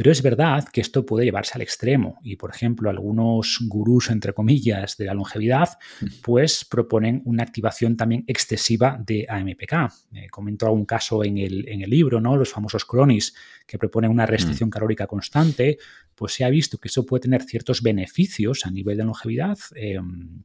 [0.00, 4.32] Pero es verdad que esto puede llevarse al extremo y, por ejemplo, algunos gurús, entre
[4.32, 5.78] comillas, de la longevidad,
[6.22, 9.92] pues proponen una activación también excesiva de AMPK.
[10.14, 12.36] Eh, comento algún caso en el, en el, libro, ¿no?
[12.36, 13.34] Los famosos cronis
[13.66, 14.72] que proponen una restricción mm.
[14.72, 15.76] calórica constante,
[16.14, 19.58] pues se ha visto que eso puede tener ciertos beneficios a nivel de longevidad.
[19.74, 20.44] Em,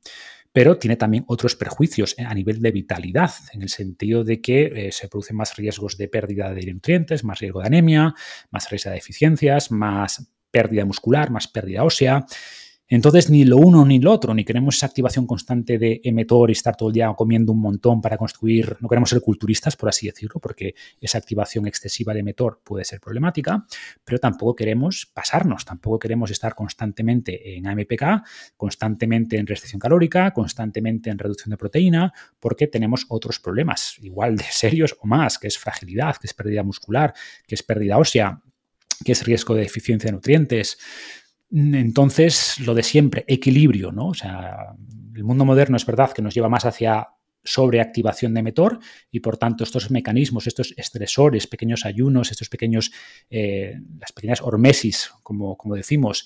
[0.56, 4.92] pero tiene también otros perjuicios a nivel de vitalidad, en el sentido de que eh,
[4.94, 8.16] se producen más riesgos de pérdida de nutrientes, más riesgo de anemia,
[8.52, 12.26] más riesgo de deficiencias, más pérdida muscular, más pérdida ósea.
[12.88, 16.54] Entonces, ni lo uno ni lo otro, ni queremos esa activación constante de emetor y
[16.54, 20.06] estar todo el día comiendo un montón para construir, no queremos ser culturistas, por así
[20.06, 23.66] decirlo, porque esa activación excesiva de emetor puede ser problemática,
[24.04, 28.24] pero tampoco queremos pasarnos, tampoco queremos estar constantemente en AMPK,
[28.56, 34.44] constantemente en restricción calórica, constantemente en reducción de proteína, porque tenemos otros problemas, igual de
[34.52, 37.16] serios o más, que es fragilidad, que es pérdida muscular,
[37.48, 38.44] que es pérdida ósea,
[39.04, 40.78] que es riesgo de deficiencia de nutrientes
[41.52, 44.08] Entonces, lo de siempre, equilibrio, ¿no?
[44.08, 44.76] O sea,
[45.16, 47.08] el mundo moderno es verdad que nos lleva más hacia
[47.46, 48.80] sobreactivación de metor
[49.12, 52.92] y por tanto estos mecanismos, estos estresores, pequeños ayunos, estos pequeños,
[53.30, 56.26] eh, las pequeñas hormesis, como, como decimos,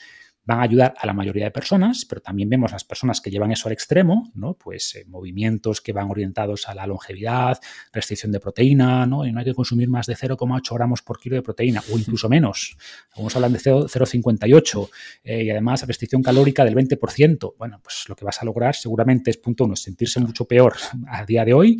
[0.50, 3.52] van a ayudar a la mayoría de personas, pero también vemos las personas que llevan
[3.52, 4.56] eso al extremo, ¿no?
[4.56, 7.60] Pues eh, movimientos que van orientados a la longevidad,
[7.94, 9.28] restricción de proteína, ¿no?
[9.28, 12.28] Y no hay que consumir más de 0,8 gramos por kilo de proteína, o incluso
[12.30, 12.76] menos.
[13.12, 14.90] Algunos hablan de 0,58
[15.24, 17.54] eh, y además restricción calórica del 20%.
[17.56, 20.74] Bueno, pues lo que vas a lograr seguramente es, punto uno, sentirse mucho peor
[21.08, 21.78] a día de hoy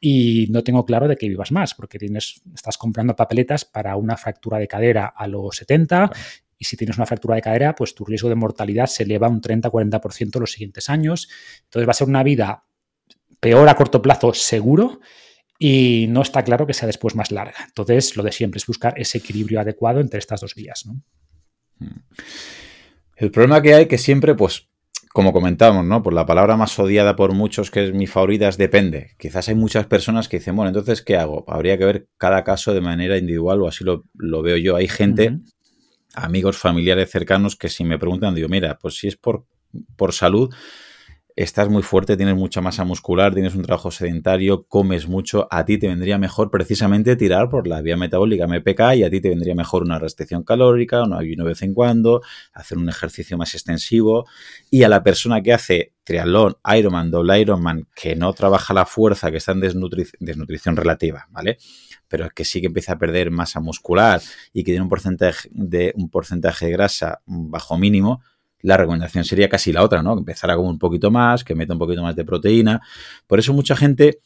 [0.00, 4.16] y no tengo claro de que vivas más, porque tienes, estás comprando papeletas para una
[4.16, 6.10] fractura de cadera a los 70
[6.58, 9.40] y si tienes una fractura de cadera, pues tu riesgo de mortalidad se eleva un
[9.40, 11.28] 30-40% los siguientes años.
[11.64, 12.64] Entonces va a ser una vida
[13.40, 15.00] peor a corto plazo seguro
[15.58, 17.56] y no está claro que sea después más larga.
[17.66, 20.86] Entonces, lo de siempre es buscar ese equilibrio adecuado entre estas dos vías.
[20.86, 21.02] ¿no?
[21.78, 22.00] Hmm.
[23.16, 24.68] El problema que hay que siempre, pues,
[25.12, 26.02] como comentábamos, ¿no?
[26.02, 29.12] Por la palabra más odiada por muchos, que es mi favorita, es depende.
[29.18, 31.44] Quizás hay muchas personas que dicen, bueno, entonces, ¿qué hago?
[31.48, 34.02] Habría que ver cada caso de manera individual o así lo,
[34.42, 34.76] veo yo.
[34.76, 35.38] Hay gente
[36.16, 39.44] amigos, familiares cercanos que si me preguntan, digo, mira, pues si es por,
[39.96, 40.52] por salud,
[41.36, 45.76] estás muy fuerte, tienes mucha masa muscular, tienes un trabajo sedentario, comes mucho, a ti
[45.76, 49.54] te vendría mejor precisamente tirar por la vía metabólica MPK y a ti te vendría
[49.54, 52.22] mejor una restricción calórica, un ayuno de vez en cuando,
[52.54, 54.24] hacer un ejercicio más extensivo
[54.70, 59.30] y a la persona que hace triatlón, Ironman, doble Ironman, que no trabaja la fuerza,
[59.30, 61.58] que está en desnutrición relativa, ¿vale?
[62.08, 64.20] Pero que sí que empieza a perder masa muscular
[64.52, 68.22] y que tiene un porcentaje de, un porcentaje de grasa bajo mínimo,
[68.60, 70.14] la recomendación sería casi la otra, ¿no?
[70.14, 72.80] Que empezara con un poquito más, que meta un poquito más de proteína.
[73.26, 74.20] Por eso mucha gente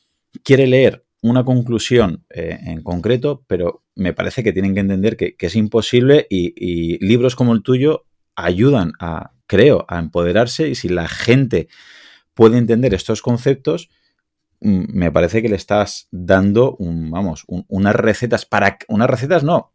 [0.44, 5.34] quiere leer una conclusión eh, en concreto, pero me parece que tienen que entender que,
[5.38, 11.08] es imposible y, libros como el tuyo ayudan a, creo, a empoderarse y si la
[11.08, 11.68] gente
[12.32, 13.99] puede entender estos conceptos, Mm,
[14.60, 19.72] me parece que le estás dando, vamos, unas recetas para, unas recetas no,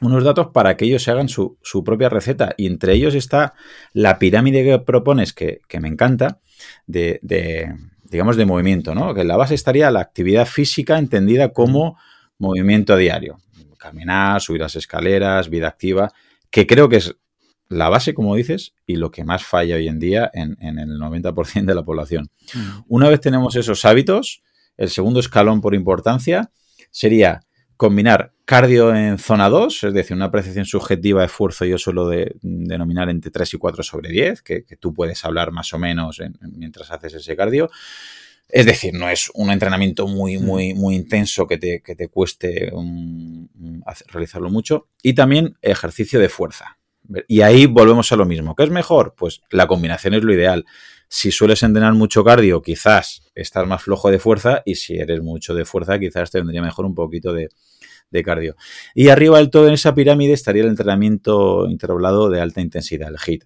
[0.00, 2.54] unos datos para que ellos se hagan su, propia receta.
[2.56, 3.54] Y entre ellos está
[3.92, 6.40] la pirámide que propones, que, me encanta,
[6.86, 7.20] de,
[8.02, 9.14] digamos, de movimiento, ¿no?
[9.14, 11.98] Que en la base estaría la actividad física entendida como
[12.38, 13.38] movimiento diario.
[13.78, 16.12] Caminar, subir las escaleras, vida activa,
[16.50, 17.16] que creo que es
[17.68, 21.64] la base, como dices, y lo que más falla hoy en día en, el 90%
[21.64, 22.30] de la población.
[22.54, 22.82] Mm.
[22.88, 24.42] Una vez tenemos esos hábitos,
[24.76, 26.50] el segundo escalón por importancia
[26.90, 27.40] sería
[27.76, 32.36] combinar cardio en zona 2, es decir, una apreciación subjetiva de esfuerzo yo suelo de,
[32.42, 36.90] denominar entre 3 y 4 sobre 10, que, tú puedes hablar más o menos mientras
[36.90, 37.70] haces ese cardio.
[38.48, 40.44] Es decir, no es un entrenamiento muy, mm.
[40.44, 42.70] muy, muy intenso que te, que te cueste
[44.08, 44.88] realizarlo mucho.
[45.02, 46.78] Y también ejercicio de fuerza.
[47.28, 48.54] Y ahí volvemos a lo mismo.
[48.54, 49.14] ¿Qué es mejor?
[49.16, 50.64] Pues la combinación es lo ideal.
[51.08, 55.54] Si sueles entrenar mucho cardio, quizás estás más flojo de fuerza y si eres mucho
[55.54, 57.48] de fuerza, quizás te vendría mejor un poquito de,
[58.24, 58.54] cardio.
[58.94, 63.16] Y arriba del todo en esa pirámide estaría el entrenamiento intervalado de alta intensidad, el
[63.16, 63.44] HIT.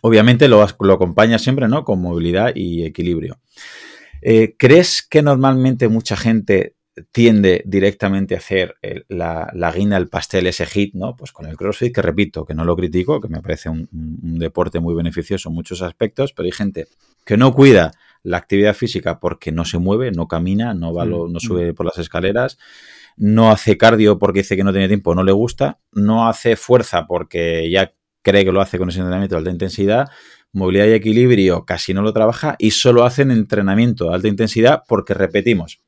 [0.00, 1.84] Obviamente lo, lo acompaña siempre ¿no?
[1.84, 3.38] con movilidad y equilibrio.
[4.20, 6.74] Eh, ¿Crees que normalmente mucha gente
[7.10, 8.76] tiende directamente a hacer
[9.08, 11.16] la, la, guinda, el pastel, ese hit, ¿no?
[11.16, 13.88] Pues con el CrossFit, que repito, que no lo critico, que me parece un,
[14.38, 16.86] deporte muy beneficioso en muchos aspectos, pero hay gente
[17.24, 21.26] que no cuida la actividad física porque no se mueve, no camina, no, va no
[21.26, 21.74] mm, sube mm.
[21.74, 22.58] por las escaleras,
[23.16, 27.06] no hace cardio porque dice que no tiene tiempo, no le gusta, no hace fuerza
[27.06, 30.08] porque ya cree que lo hace con ese entrenamiento de alta intensidad,
[30.52, 35.12] movilidad y equilibrio casi no lo trabaja y solo hacen entrenamiento de alta intensidad porque
[35.12, 35.82] repetimos,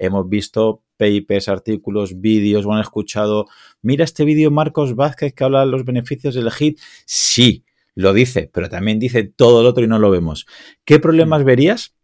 [0.00, 3.46] hemos visto papers, artículos, vídeos o han escuchado,
[3.82, 6.78] mira este vídeo Marcos Vázquez que habla de los beneficios del HIT.
[7.06, 10.46] Sí, lo dice, pero también dice todo el otro y no lo vemos.
[10.84, 11.94] ¿Qué problemas verías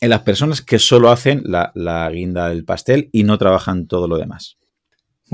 [0.00, 4.08] en las personas que solo hacen la, la guinda del pastel y no trabajan todo
[4.08, 4.58] lo demás?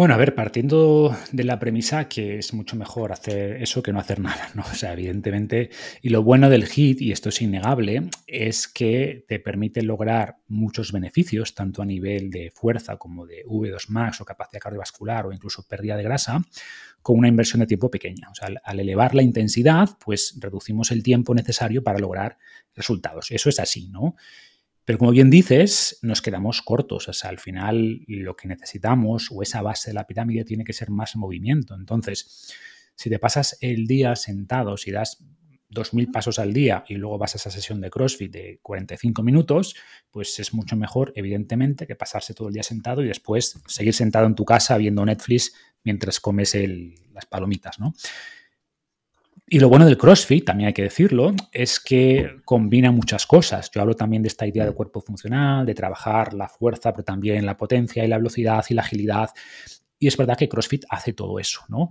[0.00, 3.98] Bueno, a ver, partiendo de la premisa que es mucho mejor hacer eso que no
[3.98, 4.62] hacer nada, ¿no?
[4.62, 5.68] O sea, evidentemente,
[6.00, 10.92] y lo bueno del HIT, y esto es innegable, es que te permite lograr muchos
[10.92, 15.68] beneficios, tanto a nivel de fuerza como de V2 max o capacidad cardiovascular o incluso
[15.68, 16.40] pérdida de grasa,
[17.02, 18.30] con una inversión de tiempo pequeña.
[18.30, 22.38] O sea, al elevar la intensidad, pues reducimos el tiempo necesario para lograr
[22.74, 23.30] resultados.
[23.32, 24.16] Eso es así, ¿no?
[24.84, 27.08] Pero como bien dices, nos quedamos cortos.
[27.08, 30.72] O sea, al final lo que necesitamos o esa base de la pirámide tiene que
[30.72, 31.74] ser más movimiento.
[31.74, 32.52] Entonces,
[32.94, 35.24] si te pasas el día sentado, si das
[35.70, 39.76] 2.000 pasos al día y luego vas a esa sesión de CrossFit de 45 minutos,
[40.10, 44.26] pues es mucho mejor, evidentemente, que pasarse todo el día sentado y después seguir sentado
[44.26, 45.54] en tu casa viendo Netflix
[45.84, 46.56] mientras comes
[47.12, 47.94] las palomitas, ¿no?
[49.52, 53.68] Y lo bueno del CrossFit, también hay que decirlo, es que combina muchas cosas.
[53.74, 57.44] Yo hablo también de esta idea de cuerpo funcional, de trabajar la fuerza, pero también
[57.44, 59.30] la potencia y la velocidad y la agilidad.
[59.98, 61.90] Y es verdad que CrossFit hace todo eso, ¿no?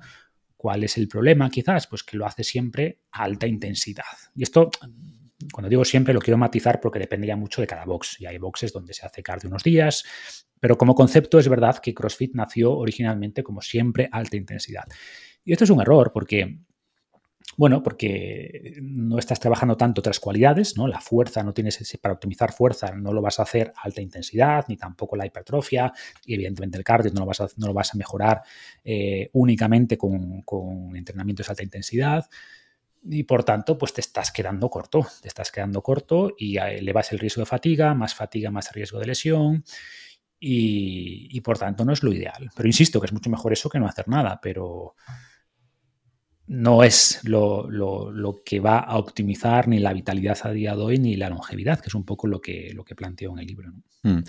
[0.55, 1.49] ¿Cuál es el problema?
[1.49, 4.05] Quizás, pues que lo hace siempre a alta intensidad.
[4.33, 4.71] Y esto,
[5.51, 8.21] cuando digo siempre, lo quiero matizar porque depende ya mucho de cada box.
[8.21, 10.05] Y hay boxes donde se hace cardio unos días,
[10.61, 14.85] pero como concepto es verdad que CrossFit nació originalmente como siempre alta intensidad.
[15.43, 16.59] Y esto es un error porque
[17.59, 20.87] bueno, porque no estás trabajando tanto otras cualidades, ¿no?
[20.87, 24.77] La fuerza no tienes, para optimizar fuerza no lo vas a hacer alta intensidad, ni
[24.77, 25.91] tampoco la hipertrofia,
[26.25, 28.43] y evidentemente el cardio no lo vas a, no lo vas a mejorar
[28.81, 32.29] eh, únicamente con, con entrenamientos de alta intensidad.
[33.03, 37.19] Y por tanto, pues te estás quedando corto, te estás quedando corto y elevas el
[37.19, 39.65] riesgo de fatiga, más fatiga, más riesgo de lesión.
[40.39, 42.49] Y, y, por tanto no es lo ideal.
[42.55, 44.95] Pero insisto que es mucho mejor eso que no hacer nada, pero,
[46.49, 47.69] no es lo,
[48.43, 51.89] que va a optimizar ni la vitalidad a día de hoy ni la longevidad, que
[51.89, 53.71] es un poco lo que, lo que planteo en el libro.
[54.01, 54.21] Mm.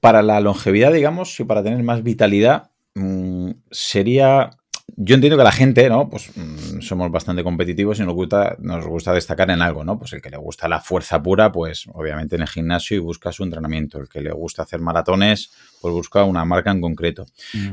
[0.00, 4.50] Para la longevidad, digamos, y para tener más vitalidad, mm, sería
[4.96, 6.08] yo entiendo que la gente, ¿no?
[6.08, 9.98] Pues mm, somos bastante competitivos y nos gusta, nos gusta destacar en algo, ¿no?
[9.98, 13.32] Pues el que le gusta la fuerza pura, pues obviamente en el gimnasio y busca
[13.32, 13.98] su entrenamiento.
[13.98, 17.26] El que le gusta hacer maratones, pues busca una marca en concreto.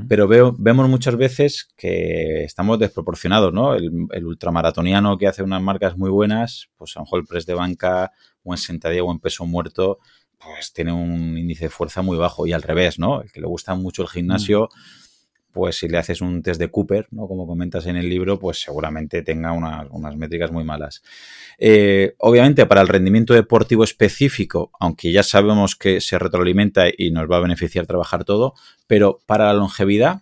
[0.08, 3.76] Pero veo, vemos muchas veces que estamos desproporcionados, ¿no?
[3.76, 7.46] El, el, ultramaratoniano que hace unas marcas muy buenas, pues a lo mejor el press
[7.46, 8.12] de banca
[8.44, 10.00] o en sentadilla o en peso muerto,
[10.38, 12.48] pues tiene un índice de fuerza muy bajo.
[12.48, 13.22] Y al revés, ¿no?
[13.22, 14.70] El que le gusta mucho el gimnasio
[15.52, 17.28] pues si le haces un test de Cooper, ¿no?
[17.28, 21.02] Como comentas en el libro, pues seguramente tenga unas métricas muy malas.
[21.58, 27.30] Eh, obviamente, para el rendimiento deportivo específico, aunque ya sabemos que se retroalimenta y nos
[27.30, 28.54] va a beneficiar trabajar todo,
[28.88, 30.22] pero para la longevidad,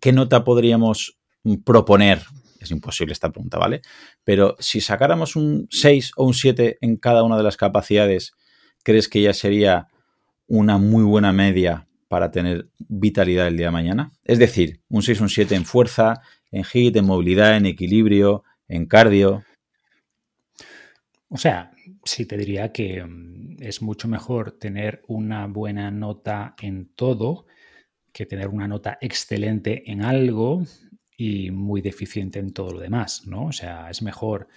[0.00, 1.18] ¿qué nota podríamos
[1.64, 2.22] proponer?
[2.60, 3.82] Es imposible esta pregunta, ¿vale?
[4.24, 8.32] Pero si sacáramos un 6 o un 7 en cada una de las capacidades,
[8.82, 9.88] ¿crees que ya sería
[10.46, 14.10] una muy buena media para tener vitalidad el día de mañana?
[14.24, 18.86] Es decir, un 6, un 7 en fuerza, en HIT, en movilidad, en equilibrio, en
[18.86, 19.44] cardio.
[21.28, 21.70] O sea,
[22.02, 27.46] sí te diría que mm, es mucho mejor tener una buena nota en todo
[28.12, 30.64] que tener una nota excelente en algo
[31.16, 33.44] y muy deficiente en todo lo demás, ¿no?
[33.44, 34.48] O sea, es mejor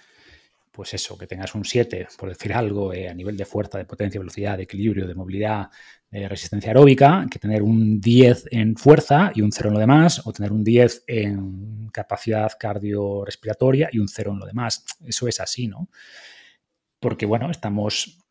[0.74, 3.84] pues eso, que tengas un 7, por decir algo, eh, a nivel de fuerza, de
[3.84, 5.70] potencia, velocidad, de equilibrio, de movilidad,
[6.10, 10.26] de resistencia aeróbica, que tener un 10 en fuerza y un 0 en lo demás,
[10.26, 14.84] o tener un 10 en capacidad cardiorrespiratoria y un 0 en lo demás.
[15.06, 15.88] Eso es así, ¿no?
[16.98, 18.23] Porque, bueno, estamos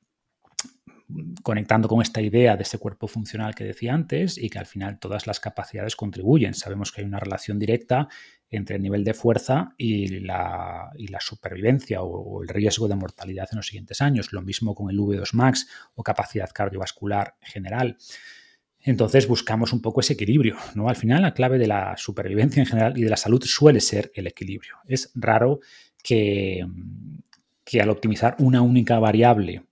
[1.43, 4.99] conectando con esta idea de ese cuerpo funcional que decía antes y que al final
[4.99, 6.53] todas las capacidades contribuyen.
[6.53, 8.07] Sabemos que hay una relación directa
[8.49, 13.68] entre el nivel de fuerza y la, supervivencia o, el riesgo de mortalidad en los
[13.68, 14.32] siguientes años.
[14.32, 17.97] Lo mismo con el V2 Max o capacidad cardiovascular general.
[18.80, 20.89] Entonces buscamos un poco ese equilibrio, ¿no?
[20.89, 24.11] Al final la clave de la supervivencia en general y de la salud suele ser
[24.14, 24.76] el equilibrio.
[24.86, 25.61] Es raro
[26.03, 26.66] que,
[27.64, 29.64] que al optimizar una única variable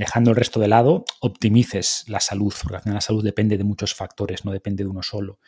[0.00, 3.64] dejando el resto de lado, optimices la salud, porque al final la salud depende de
[3.64, 5.40] muchos factores, no depende de uno solo.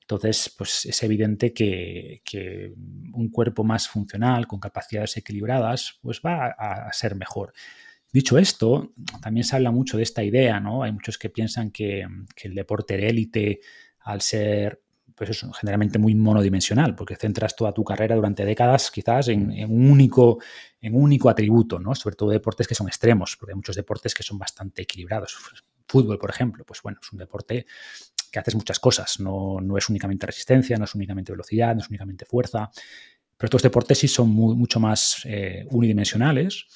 [0.00, 2.74] Entonces, pues es evidente que,
[3.12, 7.52] un cuerpo más funcional, con capacidades equilibradas, pues va a, ser mejor.
[8.12, 8.92] Dicho esto,
[9.22, 10.82] también se habla mucho de esta idea, ¿no?
[10.82, 12.04] Hay muchos que piensan que,
[12.42, 13.60] el deporte de élite,
[14.00, 14.82] al ser
[15.20, 19.90] pues es generalmente muy monodimensional, porque centras toda tu carrera durante décadas quizás en, un
[19.90, 20.38] único,
[20.80, 21.94] en un único atributo, ¿no?
[21.94, 25.36] Sobre todo deportes que son extremos, porque hay muchos deportes que son bastante equilibrados.
[25.86, 27.66] Fútbol, por ejemplo, pues bueno, es un deporte
[28.32, 29.20] que haces muchas cosas.
[29.20, 32.70] No, es únicamente resistencia, no es únicamente velocidad, no es únicamente fuerza.
[33.40, 36.66] Pero estos deportes sí son mucho más eh, unidimensionales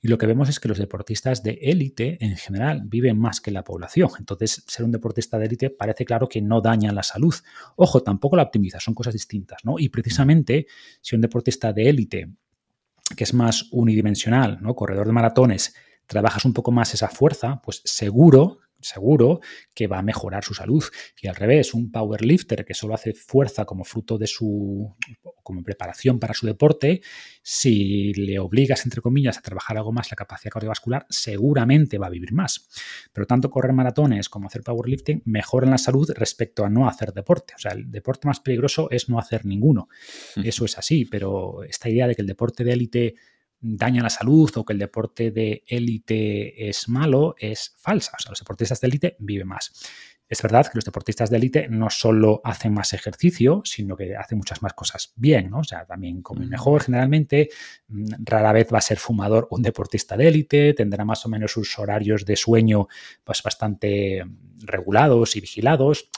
[0.00, 3.50] y lo que vemos es que los deportistas de élite en general viven más que
[3.50, 4.08] la población.
[4.18, 7.34] Entonces, ser un deportista de élite parece claro que no daña la salud.
[7.76, 9.78] Ojo, tampoco la optimiza, son cosas distintas, ¿no?
[9.78, 10.66] Y precisamente
[11.02, 12.30] si un deportista de élite,
[13.14, 14.74] que es más unidimensional, ¿no?
[14.74, 15.74] Corredor de maratones,
[16.06, 19.40] trabajas un poco más esa fuerza, pues seguro seguro
[19.74, 20.84] que va a mejorar su salud.
[21.20, 24.94] Y al revés, un powerlifter que solo hace fuerza como fruto de su,
[25.42, 27.02] como preparación para su deporte,
[27.42, 32.10] si le obligas, entre comillas, a trabajar algo más la capacidad cardiovascular, seguramente va a
[32.10, 32.68] vivir más.
[33.12, 37.54] Pero tanto correr maratones como hacer powerlifting mejoran la salud respecto a no hacer deporte.
[37.56, 39.88] O sea, el deporte más peligroso es no hacer ninguno.
[40.42, 43.14] Eso es así, pero esta idea de que el deporte de élite
[43.66, 48.12] daña la salud o que el deporte de élite es malo es falsa.
[48.18, 49.72] O sea, los deportistas de élite viven más.
[50.28, 54.38] Es verdad que los deportistas de élite no solo hacen más ejercicio, sino que hacen
[54.38, 55.58] muchas más cosas bien, ¿no?
[55.58, 57.48] O sea, también comen mejor generalmente.
[57.88, 61.52] Mm, rara vez va a ser fumador un deportista de élite, tendrá más o menos
[61.52, 62.88] sus horarios de sueño
[63.22, 64.24] pues, bastante
[64.58, 66.10] regulados y vigilados.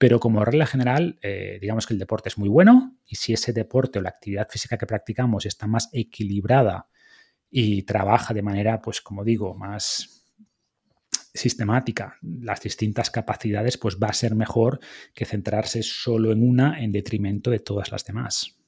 [0.00, 3.52] Pero como regla general, eh, digamos que el deporte es muy bueno y si ese
[3.52, 6.88] deporte o la actividad física que practicamos está más equilibrada
[7.50, 10.24] y trabaja de manera, pues como digo, más
[11.34, 14.80] sistemática, las distintas capacidades, pues va a ser mejor
[15.12, 18.59] que centrarse solo en una en detrimento de todas las demás.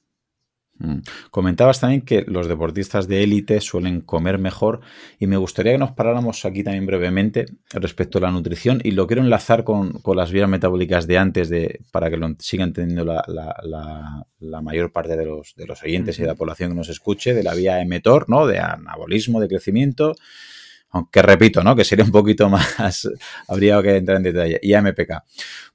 [0.79, 0.97] Mm.
[1.29, 4.81] Comentabas también que los deportistas de élite suelen comer mejor
[5.19, 9.05] y me gustaría que nos paráramos aquí también brevemente respecto a la nutrición y lo
[9.05, 14.61] quiero enlazar con, las vías metabólicas de antes de, para que lo siga entendiendo la,
[14.61, 17.43] mayor parte de los, de los oyentes y de la población que nos escuche, de
[17.43, 18.47] la vía mTOR, ¿no?
[18.47, 20.15] de anabolismo, de crecimiento
[20.95, 21.75] aunque repito, ¿no?
[21.75, 23.09] Que sería un poquito más,
[23.47, 25.23] habría que entrar en detalle, y AMPK.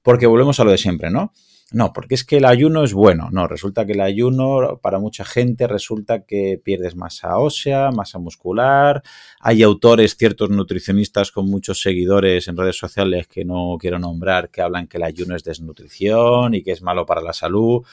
[0.01, 1.33] Porque volvemos a lo de siempre, ¿no?
[1.71, 3.29] No, porque es que el ayuno es bueno.
[3.31, 9.03] No, resulta que el ayuno para mucha gente resulta que pierdes masa ósea, masa muscular.
[9.41, 14.63] Hay autores, ciertos nutricionistas con muchos seguidores en redes sociales que no quiero nombrar, que
[14.63, 17.85] hablan que el ayuno es desnutrición y que es malo para la salud.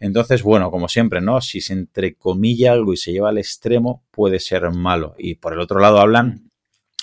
[0.00, 1.40] Entonces, bueno, como siempre, ¿no?
[1.40, 5.14] Si se entrecomilla algo y se lleva al extremo, puede ser malo.
[5.18, 6.49] Y por el otro lado hablan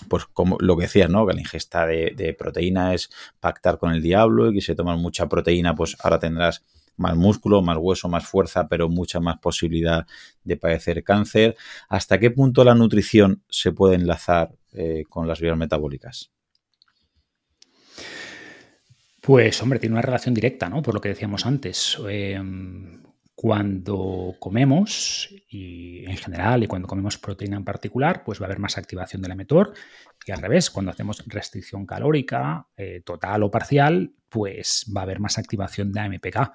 [0.07, 1.25] pues como lo que decías, ¿no?
[1.25, 5.27] Que la ingesta de, proteína es pactar con el diablo y que si tomas mucha
[5.27, 6.63] proteína, pues ahora tendrás
[6.97, 10.05] más músculo, más hueso, más fuerza, pero mucha más posibilidad
[10.43, 11.55] de padecer cáncer.
[11.89, 16.31] ¿Hasta qué punto la nutrición se puede enlazar eh, con las vías metabólicas?
[19.21, 20.81] Pues, hombre, tiene una relación directa, ¿no?
[20.81, 21.97] Por lo que decíamos antes.
[22.07, 23.03] Em,
[23.39, 28.57] cuando comemos, y en general, y cuando comemos proteína en particular, pues va a haber
[28.57, 29.73] más activación del mTOR.
[30.25, 35.19] Y al revés, cuando hacemos restricción calórica, eh, total o parcial, pues va a haber
[35.19, 36.51] más activación de AMPK.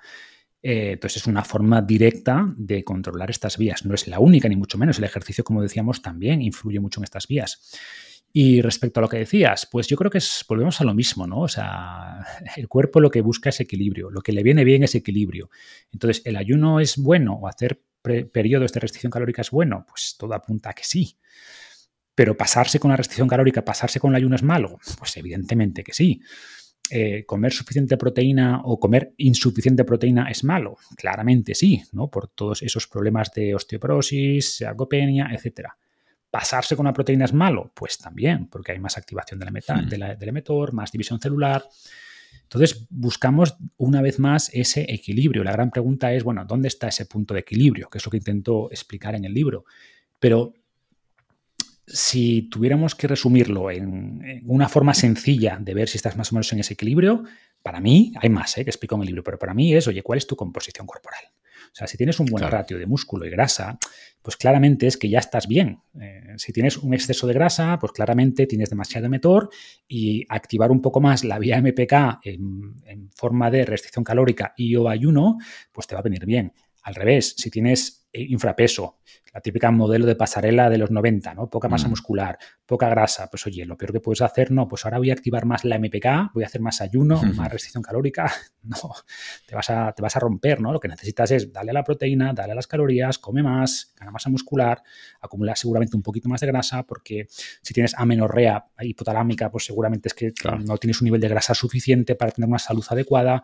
[0.61, 3.87] Eh, entonces es una forma directa de controlar estas vías.
[3.87, 4.99] No es la única, ni mucho menos.
[4.99, 7.79] El ejercicio, como decíamos, también influye mucho en estas vías.
[8.35, 11.27] Y respecto a lo que decías, pues yo creo que es, volvemos a lo mismo,
[11.27, 11.41] ¿no?
[11.41, 12.25] O sea,
[12.57, 15.51] el cuerpo lo que busca es equilibrio, lo que le viene bien es equilibrio.
[15.93, 19.85] Entonces, ¿el ayuno es bueno o hacer periodos de restricción calórica es bueno?
[19.87, 21.19] Pues todo apunta a que sí.
[22.15, 24.79] Pero pasarse con la restricción calórica, pasarse con el ayuno es malo?
[24.99, 26.21] Pues evidentemente que sí.
[26.91, 30.77] Eh, ¿Comer suficiente proteína o comer insuficiente proteína es malo?
[30.97, 32.11] Claramente sí, ¿no?
[32.11, 35.79] Por todos esos problemas de osteoporosis, sarcopenia, etcétera.
[36.33, 37.71] ¿Pasarse con la proteína es malo?
[37.75, 41.63] Pues también, porque hay más activación de la meta, del emetor, más división celular.
[42.45, 45.45] Entonces, buscamos una vez más ese equilibrio.
[45.45, 47.91] La gran pregunta es, bueno, ¿dónde está ese punto de equilibrio?
[47.91, 49.67] Que es lo que intento explicar en el libro.
[50.19, 50.55] Pero
[51.87, 56.51] si tuviéramos que resumirlo en, una forma sencilla de ver si estás más o menos
[56.55, 57.25] en ese equilibrio,
[57.63, 58.65] para mí, hay más ¿eh?
[58.65, 61.21] que explico en el libro, pero para mí es, oye, ¿cuál es tu composición corporal?
[61.73, 63.79] O sea, si tienes un buen ratio de músculo y grasa,
[64.21, 65.81] pues claramente es que ya estás bien.
[65.99, 69.49] Eh, si tienes un exceso de grasa, pues claramente tienes demasiado metor
[69.89, 74.77] y activar un poco más la vía MPK en, en forma de restricción calórica y
[74.77, 75.39] o ayuno,
[75.73, 76.53] pues te va a venir bien.
[76.83, 78.99] Al revés, si tienes eh, infrapeso,
[79.33, 81.49] la típica modelo de pasarela de los 90, ¿no?
[81.49, 81.91] Poca masa mm.
[81.91, 83.29] muscular, poca grasa.
[83.31, 85.79] Pues oye, lo peor que puedes hacer, no, pues ahora voy a activar más la
[85.79, 88.31] MPK, voy a hacer más ayuno, más restricción calórica.
[88.65, 88.77] No,
[89.45, 90.73] te vas, a, te vas a romper, ¿no?
[90.73, 94.13] Lo que necesitas es darle a la proteína, darle a las calorías, come más, gana
[94.13, 94.81] masa muscular,
[95.21, 100.15] acumula seguramente un poquito más de grasa, porque si tienes amenorrea hipotalámica, pues seguramente es
[100.15, 100.33] que
[100.65, 103.43] no tienes un nivel de grasa suficiente para tener una salud adecuada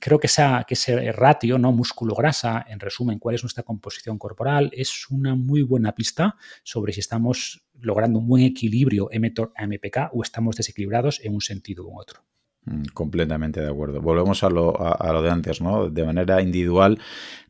[0.00, 1.72] creo que, esa, que ese ratio, ¿no?
[1.72, 7.00] músculo-grasa, en resumen, cuál es nuestra composición corporal, es una muy buena pista sobre si
[7.00, 12.20] estamos logrando un buen equilibrio mTOR-AMPK o estamos desequilibrados en un sentido u otro.
[12.66, 14.00] Mm, completamente de acuerdo.
[14.00, 15.90] Volvemos a lo, a, lo de antes, ¿no?
[15.90, 16.98] De manera individual,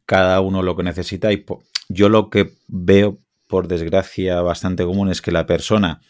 [0.07, 1.45] cada uno lo que necesita y
[1.89, 6.01] yo lo que veo, por desgracia, bastante común es que la persona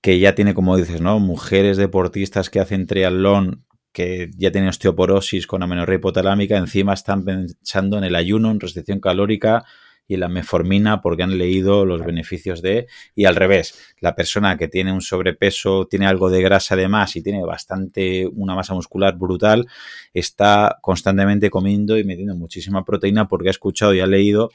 [0.00, 1.18] que ya tiene, como dices, ¿no?
[1.18, 3.63] Mujeres deportistas que hacen triatlón
[3.94, 8.98] que ya tienen osteoporosis con amenorrea hipotalámica, encima están pensando en el ayuno, en restricción
[8.98, 9.64] calórica
[10.08, 12.88] y en la meformina porque han leído los beneficios de...
[13.14, 17.14] Y al revés, la persona que tiene un sobrepeso, tiene algo de grasa de más
[17.14, 19.68] y tiene bastante, una masa muscular brutal,
[20.12, 24.50] está constantemente comiendo y metiendo muchísima proteína porque ha escuchado y ha leído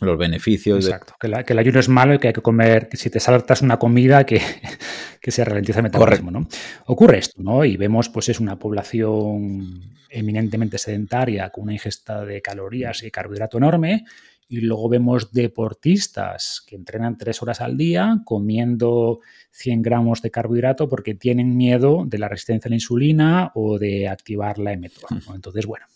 [0.00, 0.84] los beneficios.
[0.84, 3.62] Exacto, que, el ayuno es malo y que hay que comer, que si te saltas
[3.62, 4.40] una comida que,
[5.20, 6.48] que se ralentiza el metabolismo, ¿no?
[6.86, 7.64] Ocurre esto, ¿no?
[7.64, 13.56] Y vemos, pues es una población eminentemente sedentaria con una ingesta de calorías y carbohidrato
[13.56, 14.04] enorme
[14.48, 19.20] Y luego vemos deportistas que entrenan tres horas al día comiendo
[19.52, 24.08] 100 gramos de carbohidrato porque tienen miedo de la resistencia a la insulina o de
[24.08, 25.34] activar la mTOR.
[25.34, 25.86] Entonces, bueno.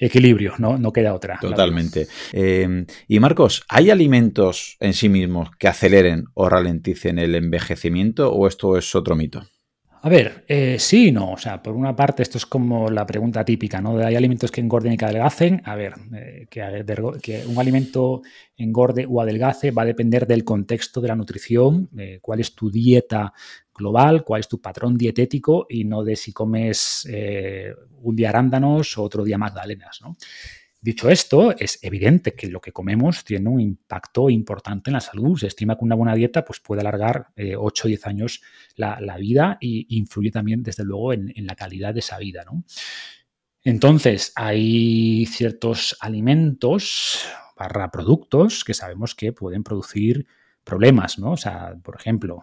[0.00, 1.38] Equilibrio, no, no queda otra.
[1.40, 2.08] Totalmente.
[2.32, 8.48] Eh, y Marcos, ¿hay alimentos en sí mismos que aceleren o ralenticen el envejecimiento o
[8.48, 9.42] esto es otro mito?
[10.02, 11.32] A ver, eh, sí y no.
[11.32, 13.98] O sea, por una parte, esto es como la pregunta típica, ¿no?
[13.98, 15.60] ¿Hay alimentos que engorden y que adelgacen?
[15.64, 18.22] A ver, eh, que, un alimento
[18.56, 21.90] engorde o adelgace va a depender del contexto de la nutrición,
[22.22, 23.32] cuál es tu dieta
[23.74, 28.96] global, cuál es tu patrón dietético y no de si comes eh, un día arándanos
[28.96, 30.16] o otro día magdalenas, ¿no?
[30.82, 35.38] Dicho esto, es evidente que lo que comemos tiene un impacto importante en la salud.
[35.38, 38.42] Se estima que una buena dieta pues, puede alargar 8 eh, o 10 años
[38.76, 42.46] la, vida e influye también, desde luego, en, la calidad de esa vida.
[43.62, 50.26] Entonces, hay ciertos alimentos barra productos que sabemos que pueden producir
[50.64, 51.32] problemas, ¿no?
[51.32, 52.42] O sea, por ejemplo,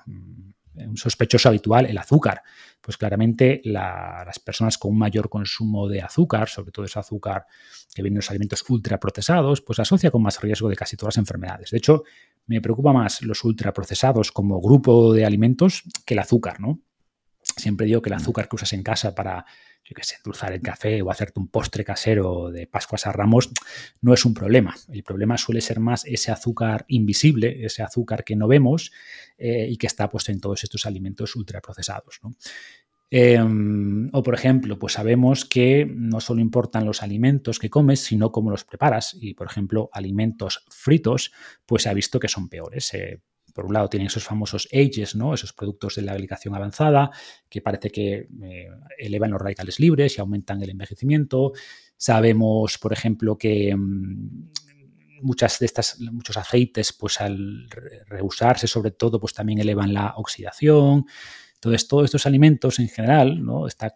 [0.86, 2.42] un sospechoso habitual, el azúcar.
[2.82, 7.46] Pues claramente las personas con un mayor consumo de azúcar, sobre todo ese azúcar
[7.94, 11.22] que viene de los alimentos ultraprocesados, pues asocia con más riesgo de casi todas las
[11.22, 11.72] enfermedades.
[11.72, 12.04] De hecho,
[12.46, 16.82] me preocupa más los ultraprocesados como grupo de alimentos que el azúcar, ¿no?
[17.58, 19.46] Siempre digo que el azúcar que usas en casa para
[19.88, 23.50] yo qué sé, endulzar el café o hacerte un postre casero de Pascuas a Ramos,
[24.02, 24.76] no es un problema.
[24.92, 28.92] El problema suele ser más ese azúcar invisible, ese azúcar que no vemos
[29.38, 32.20] eh, y que está puesto en todos estos alimentos ultraprocesados.
[33.10, 38.34] Em, o por ejemplo, pues sabemos que no solo importan los alimentos que comes, sino
[38.34, 39.16] cómo los preparas.
[39.18, 41.32] Y por ejemplo, alimentos fritos,
[41.66, 42.94] pues se ha visto que son peores.
[42.94, 43.22] Eh,
[43.58, 45.34] por un lado tienen esos famosos ages, ¿no?
[45.34, 47.10] esos productos de la aplicación avanzada,
[47.50, 48.68] que parece que eh,
[49.00, 51.54] elevan los radicales libres y aumentan el envejecimiento.
[51.98, 54.52] Sabemos, por ejemplo, que mm,
[55.24, 57.68] muchas de estas, muchos aceites, pues al
[58.06, 61.08] reusarse sobre todo, pues también elevan la oxidación.
[61.56, 63.66] Entonces, todos estos alimentos en general, ¿no?
[63.66, 63.90] este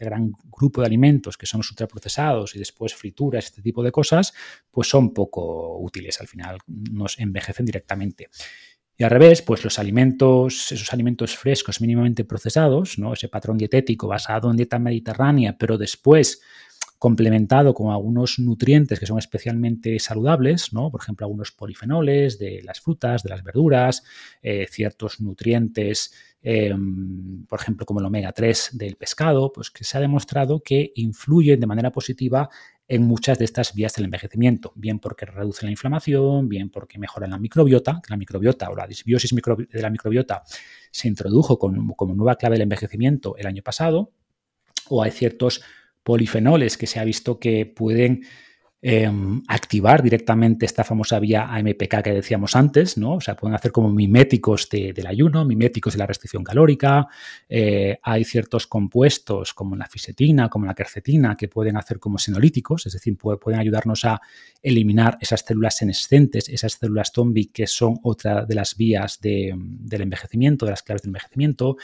[0.00, 4.34] gran grupo de alimentos que son los ultraprocesados y después frituras, este tipo de cosas,
[4.70, 6.20] pues son poco útiles.
[6.20, 8.28] Al final nos envejecen directamente.
[8.96, 13.12] Y al revés, pues los alimentos, esos alimentos frescos mínimamente procesados, ¿no?
[13.12, 16.40] ese patrón dietético basado en dieta mediterránea, pero después
[17.04, 20.90] complementado con algunos nutrientes que son especialmente saludables, ¿no?
[20.90, 24.04] por ejemplo, algunos polifenoles de las frutas, de las verduras,
[24.40, 29.98] eh, ciertos nutrientes, em, por ejemplo, como el omega 3 del pescado, pues que se
[29.98, 32.48] ha demostrado que influyen de manera positiva
[32.86, 37.30] en muchas de estas vías del envejecimiento, bien porque reducen la inflamación, bien porque mejoran
[37.30, 40.42] la microbiota, la microbiota o la disbiosis de la microbiota
[40.90, 44.12] se introdujo como nueva clave del envejecimiento el año pasado,
[44.88, 45.62] o hay ciertos
[46.02, 48.24] polifenoles que se ha visto que pueden
[48.86, 53.14] Em, activar directamente esta famosa vía AMPK que decíamos antes, ¿no?
[53.14, 57.06] O sea, pueden hacer como miméticos del ayuno, miméticos de la restricción calórica.
[57.48, 62.84] Eh, hay ciertos compuestos como la fisetina, como la quercetina, que pueden hacer como senolíticos,
[62.84, 64.20] es decir, pueden ayudarnos a
[64.62, 70.66] eliminar esas células senescentes, esas células zombie que son otra de las vías del envejecimiento,
[70.66, 71.78] de las claves del envejecimiento.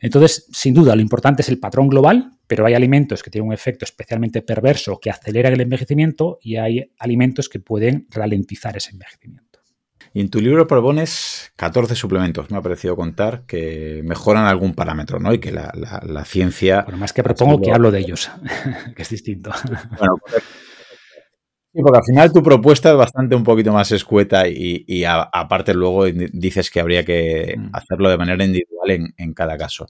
[0.00, 3.54] Entonces, sin duda, lo importante es el patrón global, pero hay alimentos que tienen un
[3.54, 9.48] efecto especialmente perverso que acelera el envejecimiento y hay alimentos que pueden ralentizar ese envejecimiento.
[10.14, 15.18] Y en tu libro propones 14 suplementos, me ha parecido contar, que mejoran algún parámetro,
[15.20, 15.34] ¿no?
[15.34, 16.82] Y que la, ciencia...
[16.82, 18.30] Bueno, más que propongo que hablo de ellos,
[18.96, 19.50] que es distinto.
[19.98, 20.16] Bueno,
[21.78, 26.06] Sí, porque al final tu propuesta es bastante un poquito más escueta y, aparte luego
[26.06, 27.68] dices que habría que mm.
[27.72, 29.86] hacerlo de manera individual en, cada caso.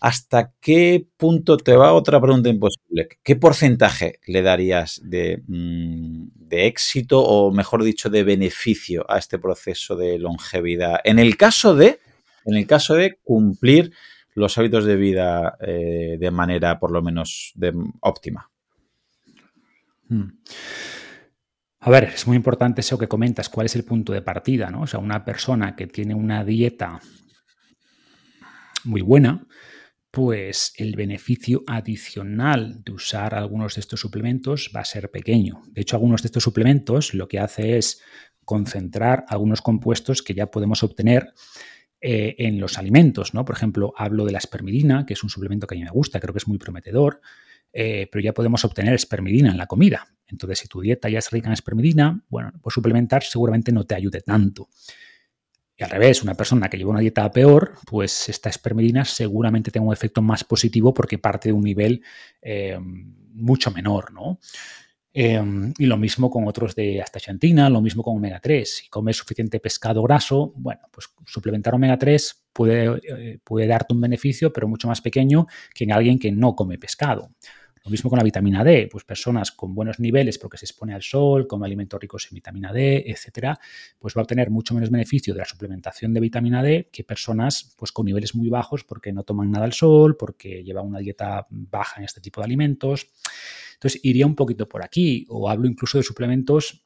[0.00, 3.06] ¿Hasta qué punto te va otra pregunta imposible?
[3.22, 9.38] ¿Qué porcentaje le darías de, mm, de, éxito o, mejor dicho, de beneficio a este
[9.38, 11.00] proceso de longevidad?
[11.04, 11.98] En el caso de,
[12.46, 13.92] en el caso de cumplir
[14.32, 17.52] los hábitos de vida eh, de manera por lo menos
[18.00, 18.50] óptima.
[20.08, 20.30] Mm.
[21.82, 24.82] A ver, es muy importante eso que comentas, cuál es el punto de partida, ¿no?
[24.82, 27.00] O sea, una persona que tiene una dieta
[28.84, 29.46] muy buena,
[30.10, 35.62] pues el beneficio adicional de usar algunos de estos suplementos va a ser pequeño.
[35.68, 38.02] De hecho, algunos de estos suplementos lo que hace es
[38.44, 41.32] concentrar algunos compuestos que ya podemos obtener
[42.02, 43.44] eh, en los alimentos, ¿no?
[43.44, 46.20] Por ejemplo, hablo de la espermidina, que es un suplemento que a mí me gusta,
[46.20, 47.22] creo que es muy prometedor.
[47.72, 50.08] Eh, pero ya podemos obtener espermidina en la comida.
[50.26, 53.94] Entonces, si tu dieta ya es rica en espermidina, bueno, pues suplementar seguramente no te
[53.94, 54.68] ayude tanto.
[55.76, 59.86] Y al revés, una persona que lleva una dieta peor, pues esta espermidina seguramente tenga
[59.86, 62.02] un efecto más positivo porque parte de un nivel
[62.42, 64.38] eh, mucho menor, ¿no?
[65.12, 68.76] Em, y lo mismo con otros de astaxantina, lo mismo con omega 3.
[68.76, 74.00] Si comes suficiente pescado graso, bueno, pues suplementar omega 3 puede, eh, puede darte un
[74.00, 77.30] beneficio, pero mucho más pequeño que en alguien que no come pescado.
[77.84, 81.02] Lo mismo con la vitamina D, pues personas con buenos niveles porque se expone al
[81.02, 83.58] sol, come alimentos ricos en vitamina D, etcétera,
[83.98, 87.74] pues va a obtener mucho menos beneficio de la suplementación de vitamina D que personas
[87.78, 91.46] pues con niveles muy bajos porque no toman nada al sol, porque llevan una dieta
[91.50, 93.08] baja en este tipo de alimentos.
[93.74, 96.84] Entonces, iría un poquito por aquí o hablo incluso de suplementos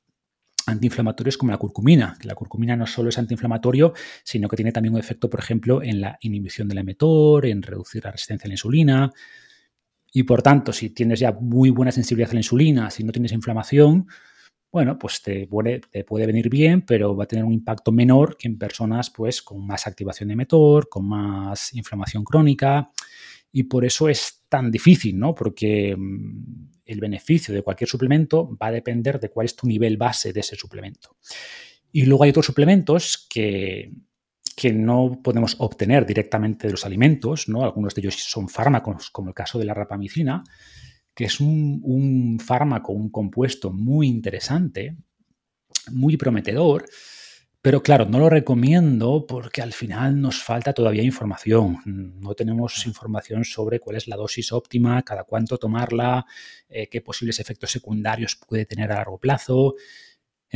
[0.66, 3.92] antiinflamatorios como la curcumina, que la curcumina no solo es antiinflamatorio,
[4.22, 8.04] sino que tiene también un efecto, por ejemplo, en la inhibición del emetor, en reducir
[8.04, 9.12] la resistencia a la insulina.
[10.16, 13.32] Y por tanto, si tienes ya muy buena sensibilidad a la insulina, si no tienes
[13.32, 14.06] inflamación,
[14.70, 18.56] bueno, pues te puede, venir bien, pero va a tener un impacto menor que en
[18.56, 22.92] personas pues, con más activación de emetor, con más inflamación crónica.
[23.50, 25.34] Y por eso es tan difícil, ¿no?
[25.34, 29.96] Porque mm, el beneficio de cualquier suplemento va a depender de cuál es tu nivel
[29.96, 31.16] base de ese suplemento.
[31.90, 33.90] Y luego hay otros suplementos que,
[34.56, 37.64] que no podemos obtener directamente de los alimentos, ¿no?
[37.64, 40.44] Algunos de ellos son fármacos, como el caso de la rapamicina,
[41.14, 44.96] que es un, un fármaco, un compuesto muy interesante,
[45.90, 46.84] muy prometedor,
[47.64, 51.78] pero claro, no lo recomiendo porque al final nos falta todavía información.
[51.86, 56.26] No tenemos información sobre cuál es la dosis óptima, cada cuánto tomarla,
[56.68, 59.76] eh, qué posibles efectos secundarios puede tener a largo plazo.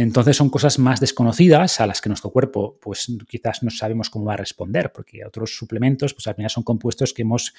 [0.00, 4.26] Entonces son cosas más desconocidas a las que nuestro cuerpo pues quizás no sabemos cómo
[4.26, 7.52] va a responder, porque otros suplementos pues al final son compuestos que hemos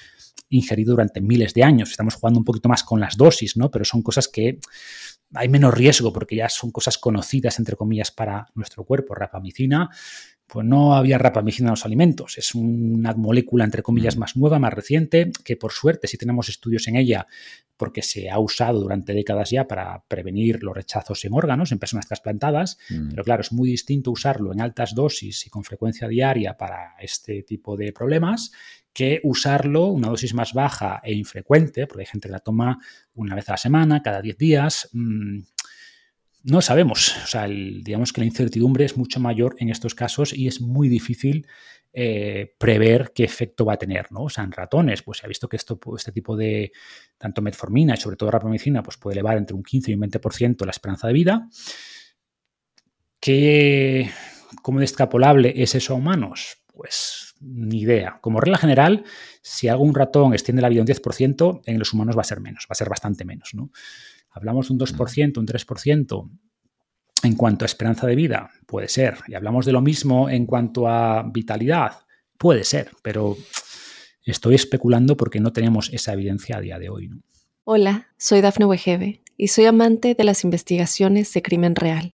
[0.48, 1.90] ingerido durante miles de años.
[1.90, 3.70] Estamos jugando un poquito más con las dosis, ¿no?
[3.70, 4.58] Pero son cosas que
[5.34, 9.14] hay menos riesgo porque ya son cosas conocidas, entre comillas, para nuestro cuerpo.
[9.14, 9.90] Rapamicina,
[10.46, 12.36] pues no había rapamicina en los alimentos.
[12.36, 14.20] Es una molécula, entre comillas, mm.
[14.20, 17.26] más nueva, más reciente, que por suerte, si tenemos estudios en ella,
[17.76, 22.06] porque se ha usado durante décadas ya para prevenir los rechazos en órganos en personas
[22.08, 22.78] trasplantadas.
[22.90, 23.10] Mm.
[23.10, 27.42] Pero claro, es muy distinto usarlo en altas dosis y con frecuencia diaria para este
[27.42, 28.50] tipo de problemas
[28.92, 32.78] que usarlo una dosis más baja e infrecuente, porque hay gente que la toma
[33.20, 34.88] una vez a la semana, cada 10 días.
[34.92, 35.40] Mm,
[36.42, 40.48] no sabemos, o sea, digamos que la incertidumbre es mucho mayor en estos casos y
[40.48, 41.46] es muy difícil
[41.92, 44.22] eh, prever qué efecto va a tener, ¿no?
[44.22, 46.72] O sea, en ratones, pues se ha visto que esto, este tipo de,
[47.18, 50.64] tanto metformina y sobre todo rapamicina, pues puede elevar entre un 15 y un 20%
[50.64, 51.48] la esperanza de vida.
[53.20, 54.08] ¿Qué,
[54.62, 56.59] ¿Cómo de extrapolable es eso a humanos?
[56.80, 58.20] Pues ni idea.
[58.22, 59.04] Como regla general,
[59.42, 62.64] si algún ratón extiende la vida un 10%, en los humanos va a ser menos,
[62.64, 63.50] va a ser bastante menos.
[63.52, 63.70] ¿no?
[64.30, 66.30] Hablamos de un 2%, un 3%
[67.22, 69.18] en cuanto a esperanza de vida, puede ser.
[69.28, 72.06] Y hablamos de lo mismo en cuanto a vitalidad,
[72.38, 73.36] puede ser, pero
[74.24, 77.10] estoy especulando porque no tenemos esa evidencia a día de hoy.
[77.64, 82.14] Hola, soy Dafne Wegebe y soy amante de las investigaciones de crimen real.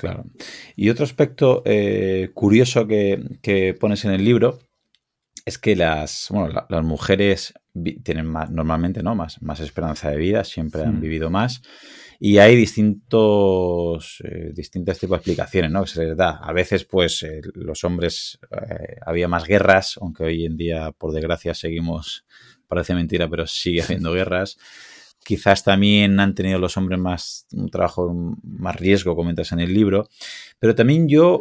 [0.00, 0.24] Claro.
[0.76, 4.58] Y otro aspecto eh, curioso que, pones en el libro
[5.44, 7.52] es que las, bueno, las mujeres
[8.02, 9.14] tienen más, normalmente ¿no?
[9.14, 11.00] más, más esperanza de vida, siempre han hmm.
[11.00, 11.62] vivido más.
[12.18, 15.84] Y hay distintos, eh, distintos tipos de explicaciones ¿no?
[15.84, 16.30] que se les da.
[16.36, 18.38] A veces, pues, eh, los hombres
[19.04, 22.26] había más guerras, aunque hoy en día, por desgracia, seguimos,
[22.68, 24.58] parece mentira, pero sigue habiendo guerras.
[25.24, 30.08] Quizás también han tenido los hombres más un trabajo más riesgo, comentas en el libro.
[30.58, 31.38] Pero también yo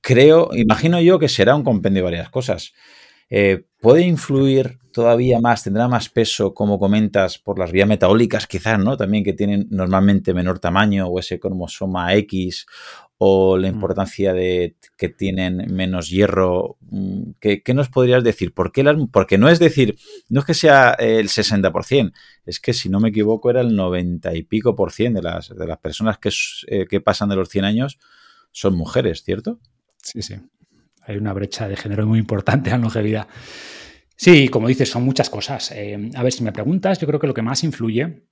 [0.00, 2.72] creo, imagino yo que será un compendio de varias cosas.
[3.30, 8.78] Eh, ¿Puede influir todavía más, tendrá más peso, como comentas, por las vías metabólicas, quizás,
[8.78, 8.96] ¿no?
[8.96, 12.66] También que tienen normalmente menor tamaño o ese cromosoma X
[13.24, 13.74] o la mm.
[13.74, 16.76] importancia de que tienen menos hierro.
[16.80, 18.52] Mm, ¿Qué, nos podrías decir?
[18.52, 19.96] ¿Por qué las, porque no es decir,
[20.28, 22.12] no es que sea el 60%,
[22.46, 25.56] es que si no me equivoco era el 90 y pico por cien de las,
[25.56, 26.30] de las personas que,
[26.66, 28.00] eh, que pasan de los 100 años
[28.50, 29.60] son mujeres, ¿cierto?
[30.02, 30.34] Sí, sí.
[31.02, 33.28] Hay una brecha de género muy importante en la longevidad.
[34.16, 35.70] Sí, como dices, son muchas cosas.
[35.70, 38.24] Eh, a ver, si me preguntas, yo creo que lo que más influye,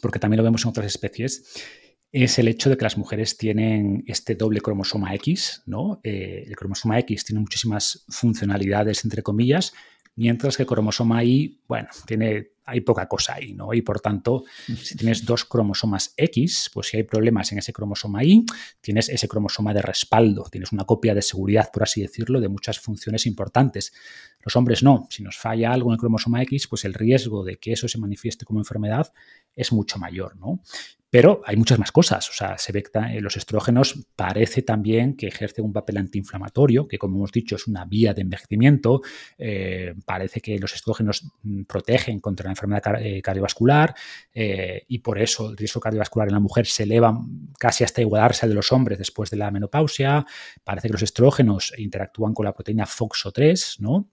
[0.00, 1.84] porque también lo vemos en otras especies,
[2.24, 6.00] es el hecho de que las mujeres tienen este doble cromosoma X, ¿no?
[6.02, 9.74] Eh, el cromosoma X tiene muchísimas funcionalidades, entre comillas,
[10.14, 13.72] mientras que el cromosoma Y, bueno, tiene hay poca cosa ahí, ¿no?
[13.72, 14.44] Y por tanto,
[14.82, 18.44] si tienes dos cromosomas X, pues si hay problemas en ese cromosoma Y,
[18.80, 22.80] tienes ese cromosoma de respaldo, tienes una copia de seguridad, por así decirlo, de muchas
[22.80, 23.92] funciones importantes.
[24.40, 27.58] Los hombres no, si nos falla algo en el cromosoma X, pues el riesgo de
[27.58, 29.12] que eso se manifieste como enfermedad
[29.54, 30.60] es mucho mayor, ¿no?
[31.08, 32.28] Pero hay muchas más cosas.
[32.28, 36.88] O sea, se ve que eh, los estrógenos parece también que ejercen un papel antiinflamatorio,
[36.88, 39.02] que como hemos dicho es una vía de envejecimiento.
[39.38, 43.94] Eh, parece que los estrógenos mm, protegen contra la enfermedad eh, cardiovascular
[44.32, 47.18] y por eso el riesgo cardiovascular en la mujer se eleva
[47.58, 50.26] casi hasta igualarse al de los hombres después de la menopausia.
[50.62, 54.10] Parece que los estrógenos interactúan con la proteína FOXO3, ¿no?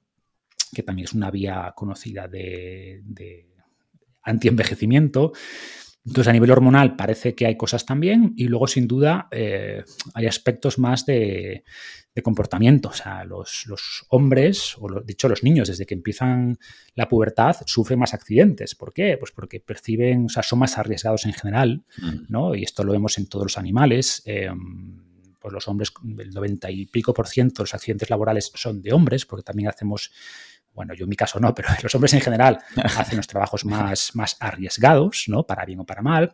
[0.74, 3.54] que también es una vía conocida de, de
[4.24, 5.34] antienvejecimiento.
[6.06, 9.84] Entonces, a nivel hormonal parece que hay cosas también y luego, sin duda, eh,
[10.14, 11.64] hay aspectos más de,
[12.22, 12.90] comportamiento.
[12.90, 16.58] O sea, los, hombres, o de hecho los niños, desde que empiezan
[16.96, 18.76] la pubertad, sufren más accidentes.
[18.76, 19.18] ¿Por qué?
[19.18, 22.26] Pues porque perciben, o sea, son más arriesgados en general, mm.
[22.28, 22.54] ¿no?
[22.54, 24.22] Y esto lo vemos en todos los animales.
[24.26, 25.02] Em,
[25.40, 28.94] pues los hombres, el 90 y pico por ciento de los accidentes laborales son de
[28.94, 30.12] hombres, porque también hacemos
[30.74, 32.60] bueno, yo en mi caso no, pero los hombres en general
[32.98, 35.46] hacen los trabajos más, más arriesgados, ¿no?
[35.46, 36.34] Para bien o para mal.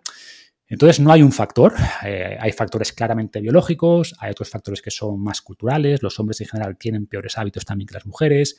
[0.70, 1.74] Entonces no hay un factor,
[2.06, 6.48] eh, hay factores claramente biológicos, hay otros factores que son más culturales, los hombres en
[6.48, 8.56] general tienen peores hábitos también que las mujeres,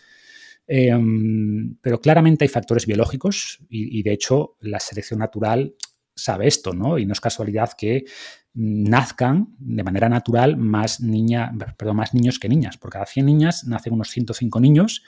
[0.67, 5.77] em, pero claramente hay factores biológicos y, de hecho la selección natural
[6.17, 6.99] sabe esto, ¿no?
[6.99, 8.05] Y no es casualidad que
[8.55, 12.77] nazcan de manera natural más, niña, perdón, más niños que niñas.
[12.77, 15.05] Por cada 100 niñas nacen unos 105 niños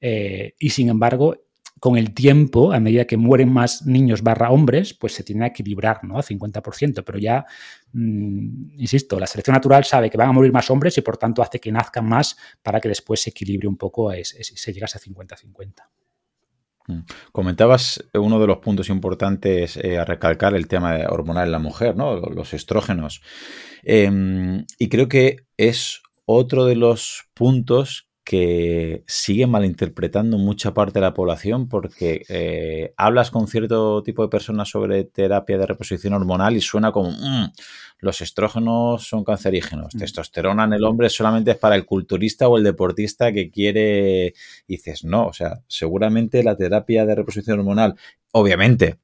[0.00, 1.36] eh, y sin embargo,
[1.80, 5.62] con el tiempo, a medida que mueren más niños barra hombres, pues se tiene que
[5.62, 6.18] equilibrar, ¿no?
[6.18, 7.46] A 50%, pero ya,
[7.92, 11.42] mm, insisto, la selección natural sabe que van a morir más hombres y por tanto
[11.42, 15.00] hace que nazcan más para que después se equilibre un poco, y se llegase a
[15.00, 15.88] 50-50.
[16.88, 17.00] Mm.
[17.32, 21.96] Comentabas uno de los puntos importantes eh, a recalcar, el tema hormonal en la mujer,
[21.96, 22.16] ¿no?
[22.16, 23.22] Los estrógenos.
[23.84, 31.00] Em, y creo que es otro de los puntos que sigue malinterpretando mucha parte de
[31.00, 36.54] la población porque eh, hablas con cierto tipo de personas sobre terapia de reposición hormonal
[36.54, 37.52] y suena como mm,
[38.00, 39.98] los estrógenos son cancerígenos, mm.
[39.98, 44.34] testosterona en el hombre solamente es para el culturista o el deportista que quiere,
[44.66, 47.94] y dices, no, o sea, seguramente la terapia de reposición hormonal,
[48.32, 48.98] obviamente,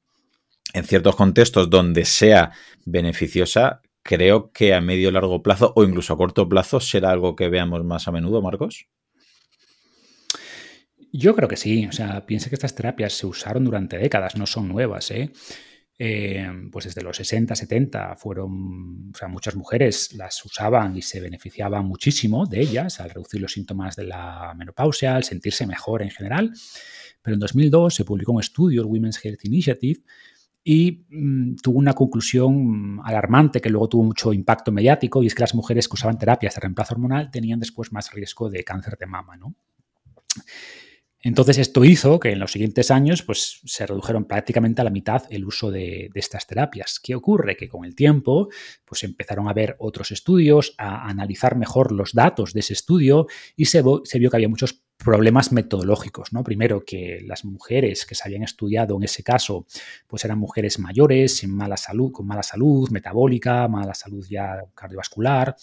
[0.71, 2.51] en ciertos contextos donde sea
[2.85, 7.49] beneficiosa, creo que a medio largo plazo o incluso a corto plazo será algo que
[7.49, 8.87] veamos más a menudo, Marcos.
[11.17, 11.85] Yo creo que sí.
[11.87, 15.11] O sea, piensa que estas terapias se usaron durante décadas, no son nuevas.
[15.11, 15.31] ¿eh?
[15.97, 21.21] Eh, pues desde los 60, 70 fueron, o sea, muchas mujeres las usaban y se
[21.21, 26.09] beneficiaban muchísimo de ellas al reducir los síntomas de la menopausia, al sentirse mejor en
[26.09, 26.51] general.
[27.21, 30.01] Pero en 2002 se publicó un estudio, el Women's Health Initiative,
[30.65, 35.43] y mm, tuvo una conclusión alarmante que luego tuvo mucho impacto mediático y es que
[35.43, 39.05] las mujeres que usaban terapias de reemplazo hormonal tenían después más riesgo de cáncer de
[39.05, 39.55] mama, ¿no?
[41.25, 45.23] Entonces esto hizo que en los siguientes años pues, se redujeron prácticamente a la mitad
[45.31, 46.99] el uso de, estas terapias.
[47.01, 47.57] ¿Qué ocurre?
[47.57, 48.49] Que con el tiempo
[48.85, 53.65] pues, empezaron a ver otros estudios, a analizar mejor los datos de ese estudio y
[53.65, 56.43] se, se vio que había muchos problemas metodológicos, ¿no?
[56.43, 59.65] Primero que las mujeres que se habían estudiado en ese caso,
[60.05, 65.55] pues eran mujeres mayores, sin mala salud, con mala salud metabólica, mala salud ya cardiovascular,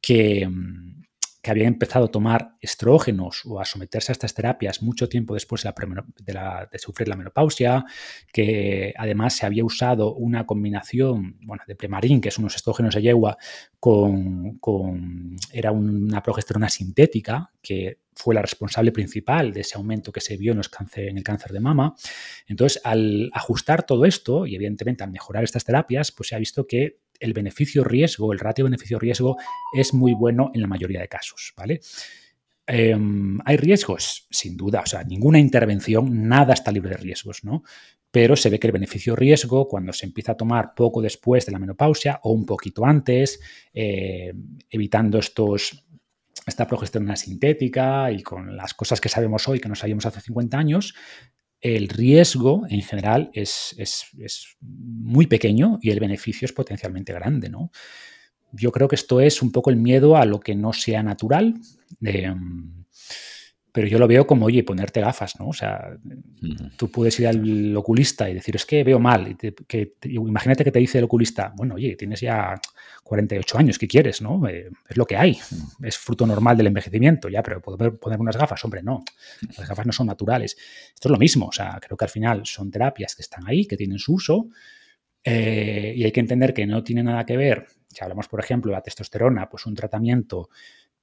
[0.00, 1.01] que, mm,
[1.42, 5.64] que habían empezado a tomar estrógenos o a someterse a estas terapias mucho tiempo después
[5.64, 7.84] de, sufrir la menopausia,
[8.32, 13.02] que además se había usado una combinación bueno, de premarín, que son unos estrógenos de
[13.02, 13.36] yegua,
[13.80, 14.60] con,
[15.52, 20.52] era una progesterona sintética, que fue la responsable principal de ese aumento que se vio
[20.52, 20.60] en,
[20.94, 21.96] en el cáncer de mama.
[22.46, 26.68] Entonces, al ajustar todo esto y evidentemente al mejorar estas terapias, pues se ha visto
[26.68, 29.36] que el beneficio-riesgo, el ratio beneficio-riesgo
[29.72, 31.80] es muy bueno en la mayoría de casos, ¿vale?
[32.66, 34.26] Em, ¿Hay riesgos?
[34.30, 37.62] Sin duda, o sea, ninguna intervención, nada está libre de riesgos, ¿no?
[38.10, 41.58] Pero se ve que el beneficio-riesgo, cuando se empieza a tomar poco después de la
[41.58, 43.40] menopausia o un poquito antes,
[43.72, 44.32] eh,
[44.70, 45.84] evitando estos,
[46.46, 50.58] esta progesterona sintética y con las cosas que sabemos hoy que no sabíamos hace 50
[50.58, 50.94] años,
[51.62, 53.74] el riesgo en general es,
[54.60, 57.70] muy pequeño y el beneficio es potencialmente grande, ¿no?
[58.52, 61.54] Yo creo que esto es un poco el miedo a lo que no sea natural.
[62.02, 62.84] Em,
[63.72, 65.48] pero yo lo veo como, oye, ponerte gafas, ¿no?
[65.48, 65.96] O sea,
[66.76, 69.28] tú puedes ir al oculista y decir, es que veo mal.
[69.28, 72.60] Y que, imagínate que te dice el oculista, bueno, oye, tienes ya
[73.02, 74.46] 48 años, ¿qué quieres, no?
[74.46, 75.38] Eh, es lo que hay,
[75.82, 79.02] es fruto normal del envejecimiento, ya, pero poder poner unas gafas, hombre, no.
[79.56, 80.54] Las gafas no son naturales.
[80.94, 83.64] Esto es lo mismo, o sea, creo que al final son terapias que están ahí,
[83.64, 84.48] que tienen su uso,
[85.24, 88.70] eh, y hay que entender que no tiene nada que ver, si hablamos, por ejemplo,
[88.70, 90.50] de la testosterona, pues un tratamiento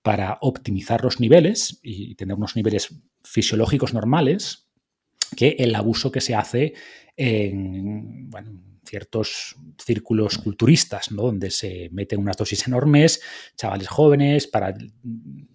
[0.01, 4.69] para optimizar los niveles y tener unos niveles fisiológicos normales
[5.35, 6.73] que el abuso que se hace
[7.15, 8.29] en
[8.89, 11.23] ciertos círculos culturistas, ¿no?
[11.23, 13.21] donde se meten unas dosis enormes,
[13.55, 14.73] chavales jóvenes, para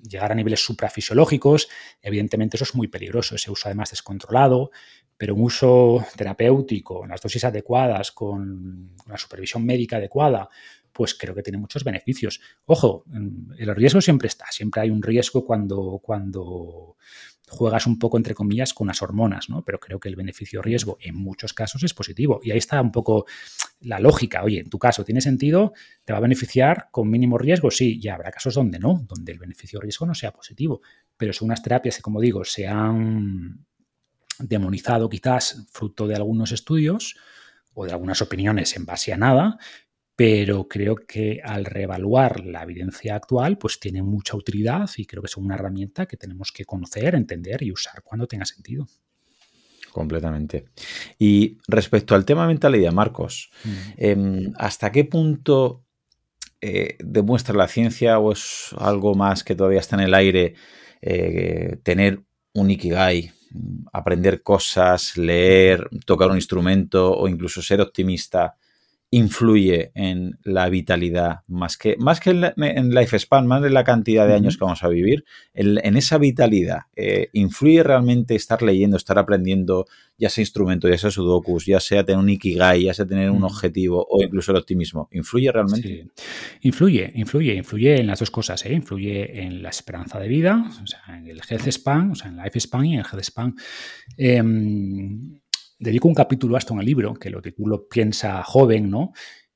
[0.08, 1.68] llegar a niveles suprafisiológicos.
[2.00, 4.70] Evidentemente eso es muy peligroso, ese uso además descontrolado,
[5.16, 10.48] pero un uso terapéutico, las dosis adecuadas, con la supervisión médica adecuada,
[10.94, 12.40] pues creo que tiene muchos beneficios.
[12.64, 13.04] Ojo,
[13.58, 16.96] el riesgo siempre está, siempre hay un riesgo cuando, cuando
[17.48, 19.64] juegas un poco, entre comillas, con las hormonas, ¿no?
[19.64, 22.40] Pero creo que el beneficio-riesgo en muchos casos es positivo.
[22.42, 23.26] Y ahí está un poco
[23.80, 24.44] la lógica.
[24.44, 25.72] Oye, en tu caso, ¿tiene sentido?
[26.04, 27.70] ¿Te va a beneficiar con mínimo riesgo?
[27.72, 30.80] Sí, ya habrá casos donde no, donde el beneficio-riesgo no sea positivo.
[31.16, 33.66] Pero son unas terapias que, como digo, se han
[34.38, 37.16] demonizado quizás fruto de algunos estudios
[37.74, 39.58] o de algunas opiniones en base a nada,
[40.16, 45.26] pero creo que al reevaluar la evidencia actual, pues tiene mucha utilidad y creo que
[45.26, 48.86] es una herramienta que tenemos que conocer, entender y usar cuando tenga sentido.
[49.92, 50.66] Completamente.
[51.18, 53.70] Y respecto al tema mentalidad, Marcos, mm.
[53.96, 55.84] em, ¿hasta qué punto
[56.60, 60.54] eh, demuestra la ciencia o es algo más que todavía está en el aire
[61.00, 62.22] eh, tener
[62.54, 63.32] un ikigai,
[63.92, 68.56] aprender cosas, leer, tocar un instrumento o incluso ser optimista?
[69.14, 74.34] Influye en la vitalidad, más que, más que en, lifespan, más en la cantidad de
[74.34, 79.86] años que vamos a vivir, en, esa vitalidad, eh, ¿influye realmente estar leyendo, estar aprendiendo,
[80.18, 83.44] ya sea instrumento, ya sea sudokus, ya sea tener un ikigai, ya sea tener un
[83.44, 85.08] objetivo o incluso el optimismo?
[85.12, 86.08] ¿Influye realmente?
[86.62, 88.72] Influye, influye, influye en las dos cosas, ¿eh?
[88.72, 92.36] influye en la esperanza de vida, o sea, en el health span, o sea, en
[92.36, 93.54] lifespan y en el health span.
[94.16, 95.38] Em,
[95.84, 99.12] dedico un capítulo a esto en el libro, que lo titulo Piensa joven, ¿no?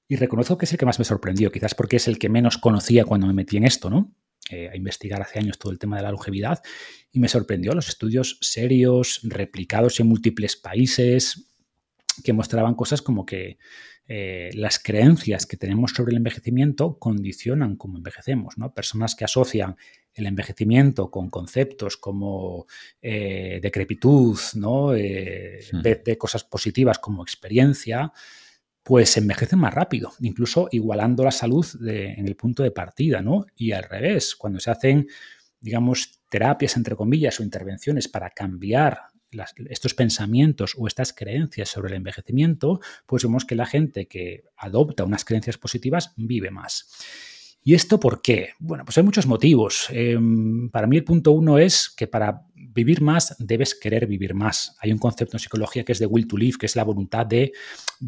[0.06, 2.58] Y reconozco que es el que más me sorprendió, quizás porque es el que menos
[2.58, 4.14] conocía cuando me metí en esto, ¿no?
[4.50, 6.62] Eh, a investigar hace años todo el tema de la longevidad
[7.12, 11.50] y me sorprendió los estudios serios, replicados en múltiples países,
[12.24, 13.58] que mostraban cosas como que
[14.06, 18.56] eh, las creencias que tenemos sobre el envejecimiento condicionan cómo envejecemos.
[18.56, 18.72] ¿no?
[18.72, 19.76] Personas que asocian
[20.20, 22.66] el envejecimiento con conceptos como
[23.00, 24.94] eh, decrepitud, ¿no?
[24.94, 25.80] Eh, hmm.
[25.80, 28.12] de, cosas positivas como experiencia,
[28.82, 33.20] pues envejecen más rápido, incluso igualando la salud en el punto de partida.
[33.20, 33.44] ¿no?
[33.54, 35.06] Y al revés, cuando se hacen,
[35.60, 38.98] digamos, terapias, entre comillas, o intervenciones para cambiar
[39.68, 45.04] estos pensamientos o estas creencias sobre el envejecimiento, pues vemos que la gente que adopta
[45.04, 46.88] unas creencias positivas vive más.
[47.68, 48.52] ¿Y esto por qué?
[48.58, 49.88] Bueno, pues hay muchos motivos.
[49.90, 54.74] Em, para mí el punto uno es que para vivir más debes querer vivir más.
[54.80, 57.26] Hay un concepto en psicología que es de will to live, que es la voluntad
[57.26, 57.52] de,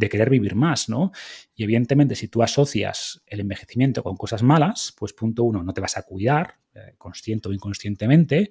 [0.01, 1.13] querer vivir más, ¿no?
[1.55, 5.83] Y evidentemente si tú asocias el envejecimiento con cosas malas, pues punto uno, no te
[5.83, 8.51] vas a cuidar, eh, consciente o inconscientemente.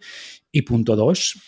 [0.52, 1.42] Y punto dos,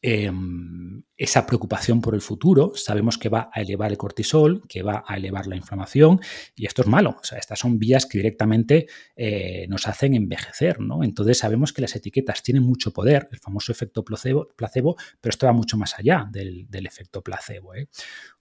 [0.00, 5.02] Em, esa preocupación por el futuro, sabemos que va a elevar el cortisol, que va
[5.04, 6.20] a elevar la inflamación
[6.54, 7.16] y esto es malo.
[7.20, 8.86] O sea, estas son vías que directamente
[9.16, 11.02] eh, nos hacen envejecer, ¿no?
[11.02, 15.46] Entonces sabemos que las etiquetas tienen mucho poder, el famoso efecto placebo, placebo pero esto
[15.46, 17.74] va mucho más allá del, efecto placebo.
[17.74, 17.88] ¿eh?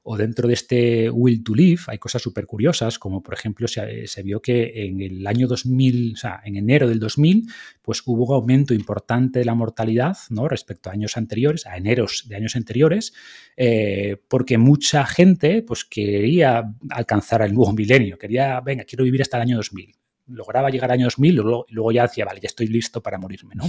[0.09, 4.07] o dentro de este Will to Live hay cosas súper curiosas, como por ejemplo se,
[4.23, 7.45] vio que en el año 2000, o sea, en enero del 2000,
[7.81, 10.47] pues hubo un aumento importante de la mortalidad ¿no?
[10.47, 13.13] respecto a años anteriores, a eneros de años anteriores,
[13.55, 19.37] eh, porque mucha gente pues quería alcanzar el nuevo milenio, quería, venga, quiero vivir hasta
[19.37, 19.93] el año 2000
[20.29, 23.55] lograba llegar al año 2000 y luego, ya decía, vale, ya estoy listo para morirme,
[23.55, 23.63] ¿no?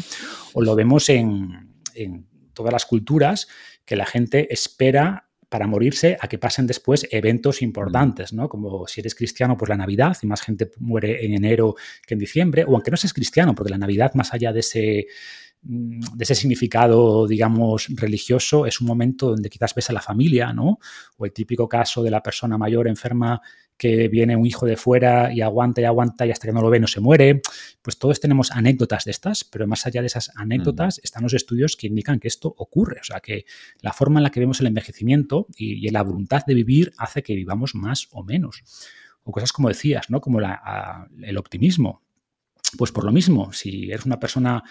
[0.55, 3.47] O lo vemos en, en todas las culturas,
[3.85, 8.49] que la gente espera para morirse a que pasen después eventos importantes, ¿no?
[8.49, 11.74] Como si eres cristiano, pues la Navidad, y más gente muere en enero
[12.07, 15.07] que en diciembre, o aunque no seas cristiano, porque la Navidad, más allá de ese
[15.07, 20.53] mm, de ese significado, digamos, religioso, es un momento donde quizás ves a la familia,
[20.53, 20.79] ¿no?
[21.17, 23.41] O el típico caso de la persona mayor enferma
[23.79, 26.69] que viene un hijo de fuera y aguanta y aguanta y hasta que no lo
[26.69, 27.41] ve no se muere.
[27.81, 31.77] Pues todos tenemos anécdotas de estas, pero más allá de esas anécdotas están los estudios
[31.77, 32.99] que indican que esto ocurre.
[33.01, 33.45] O sea, que
[33.81, 37.35] la forma en la que vemos el envejecimiento y, la voluntad de vivir hace que
[37.35, 38.63] vivamos más o menos.
[39.23, 40.21] O cosas como decías, ¿no?
[40.21, 42.03] Como el optimismo.
[42.77, 44.63] Pues por lo mismo, si eres una persona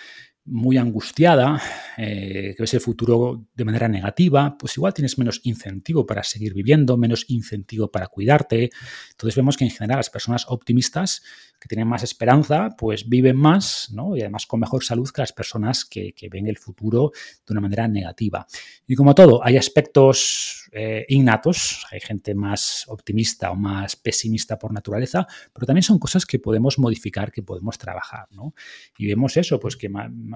[0.48, 1.62] muy angustiada,
[1.98, 6.54] eh, que ves el futuro de manera negativa, pues igual tienes menos incentivo para seguir
[6.54, 8.70] viviendo, menos incentivo para cuidarte.
[9.12, 11.22] Entonces vemos que en general las personas optimistas
[11.60, 14.16] que tienen más esperanza, pues viven más ¿no?
[14.16, 17.12] y además con mejor salud que las personas que, ven el futuro
[17.46, 18.46] de una manera negativa.
[18.86, 24.72] Y como todo, hay aspectos eh, innatos, hay gente más optimista o más pesimista por
[24.74, 28.28] naturaleza, pero también son cosas que podemos modificar, que podemos trabajar.
[28.32, 28.54] ¿no?
[28.98, 29.90] Y vemos eso, pues que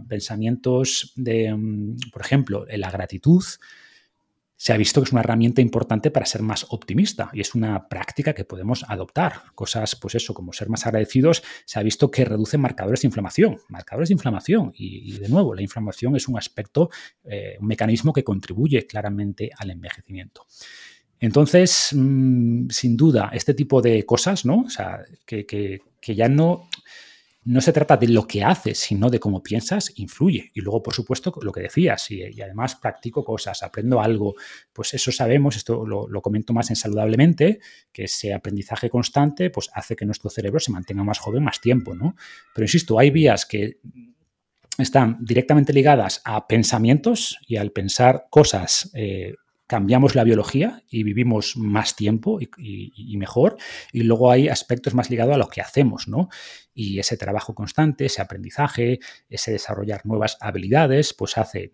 [0.08, 3.44] pensamientos de, mm, por ejemplo, la gratitud,
[4.62, 7.90] se ha visto que es una herramienta importante para ser más optimista y es una
[7.90, 9.42] práctica que podemos adoptar.
[9.56, 13.58] Cosas, pues eso, como ser más agradecidos, se ha visto que reduce marcadores de inflamación.
[13.70, 14.72] Marcadores de inflamación.
[14.76, 16.92] Y, de nuevo, la inflamación es un aspecto,
[17.24, 20.46] eh, un mecanismo que contribuye claramente al envejecimiento.
[21.20, 24.60] Entonces, mm, sin duda, este tipo de cosas, ¿no?
[24.60, 26.70] O sea, que, que ya no
[27.44, 30.52] no se trata de lo que haces, sino de cómo piensas, influye.
[30.54, 34.36] Y luego, por supuesto, lo que decías, y, además practico cosas, aprendo algo,
[34.72, 37.60] pues eso sabemos, esto lo, comento más en saludablemente,
[37.92, 41.96] que ese aprendizaje constante pues hace que nuestro cerebro se mantenga más joven más tiempo,
[41.96, 42.16] ¿no?
[42.54, 43.80] Pero insisto, hay vías que
[44.78, 49.34] están directamente ligadas a pensamientos y al pensar cosas eh,
[49.72, 53.56] cambiamos la biología y vivimos más tiempo y, mejor.
[53.94, 56.28] Y luego hay aspectos más ligados a lo que hacemos, ¿no?
[56.74, 59.00] Y ese trabajo constante, ese aprendizaje,
[59.30, 61.72] ese desarrollar nuevas habilidades, pues hace,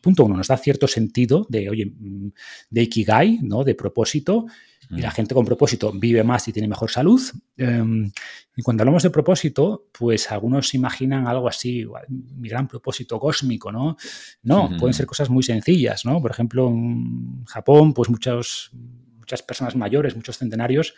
[0.00, 2.28] punto uno, nos da cierto sentido de, oye, mm,
[2.70, 3.64] de ikigai, ¿no?
[3.64, 4.46] De propósito
[4.90, 5.12] y la mm.
[5.12, 7.20] gente con propósito vive más y tiene mejor salud.
[7.56, 8.10] Em,
[8.56, 13.70] y cuando hablamos de propósito, pues algunos se imaginan algo así, mi gran propósito cósmico,
[13.70, 13.96] ¿no?
[14.42, 16.20] No, pueden ser cosas muy sencillas, ¿no?
[16.20, 18.70] Por ejemplo, en Japón, pues muchos,
[19.18, 20.94] muchas personas mayores, muchos centenarios,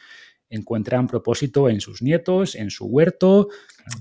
[0.52, 3.48] encuentran propósito en sus nietos, en su huerto.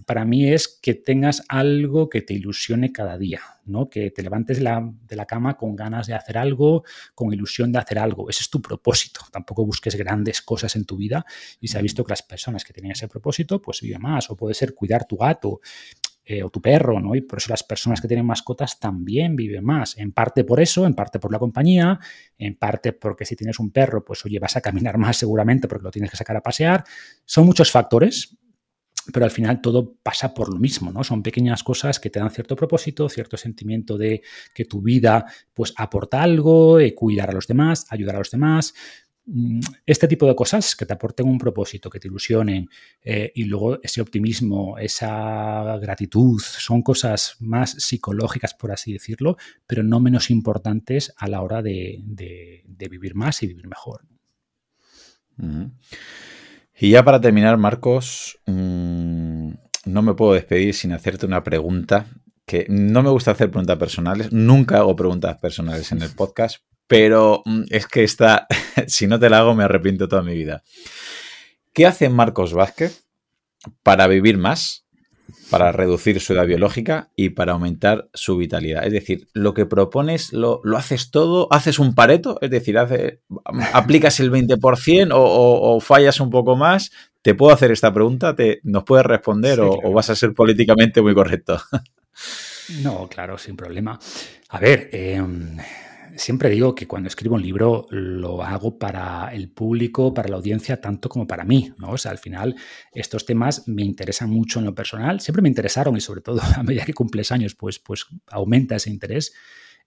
[0.06, 3.89] Para mí es que tengas algo que te ilusione cada día, ¿no?
[3.89, 6.84] Que te levantes de la, de la, cama con ganas de hacer algo,
[7.16, 8.30] con ilusión de hacer algo.
[8.30, 9.22] Ese es tu propósito.
[9.32, 11.26] Tampoco busques grandes cosas en tu vida
[11.60, 14.30] y se ha visto que las personas que tienen ese propósito, pues viven más.
[14.30, 15.62] O puede ser cuidar tu gato,
[16.24, 17.16] eh, o tu perro, ¿no?
[17.16, 19.98] Y por eso las personas que tienen mascotas también viven más.
[19.98, 22.00] En parte por eso, en parte por la compañía,
[22.38, 25.84] en parte porque si tienes un perro, pues oye, vas a caminar más seguramente porque
[25.84, 26.84] lo tienes que sacar a pasear.
[27.26, 28.38] Son muchos factores,
[29.12, 31.04] pero al final todo pasa por lo mismo, ¿no?
[31.04, 34.22] Son pequeñas cosas que te dan cierto propósito, cierto sentimiento de
[34.54, 38.76] que tu vida pues aporta algo, eh, cuidar a los demás, ayudar a los demás,
[39.86, 42.68] este tipo de cosas que te aporten un propósito, que te ilusionen
[43.04, 49.84] eh, y luego ese optimismo, esa gratitud, son cosas más psicológicas, por así decirlo, pero
[49.84, 52.04] no menos importantes a la hora de,
[52.68, 54.02] vivir más y vivir mejor.
[56.78, 59.52] Y ya para terminar, Marcos, mm,
[59.86, 62.08] no me puedo despedir sin hacerte una pregunta
[62.46, 67.42] que no me gusta hacer preguntas personales, nunca hago preguntas personales en el podcast, pero
[67.46, 68.48] mm, es que esta,
[68.88, 70.62] si no te la hago, me arrepiento toda mi vida.
[71.72, 73.06] ¿Qué hace Marcos Vázquez
[73.82, 74.86] para vivir más,
[75.50, 78.86] para reducir su edad biológica y para aumentar su vitalidad?
[78.86, 84.30] Es decir, lo que propones lo, haces todo, haces un pareto, es decir, aplicas el
[84.30, 86.92] 20% o, fallas un poco más.
[87.22, 88.36] ¿Te puedo hacer esta pregunta?
[88.36, 91.58] ¿Te, ¿Nos puedes responder o, o vas a ser políticamente muy correcto?
[92.84, 93.98] No, claro, sin problema.
[94.50, 95.22] A ver, eh,
[96.16, 100.80] siempre digo que cuando escribo un libro lo hago para el público, para la audiencia,
[100.80, 101.91] tanto como para mí, ¿no?
[101.91, 102.55] O sea, al final
[102.93, 106.64] estos temas me interesan mucho en lo personal, siempre me interesaron y sobre todo a
[106.64, 109.34] medida que cumples años, pues, pues aumenta ese interés.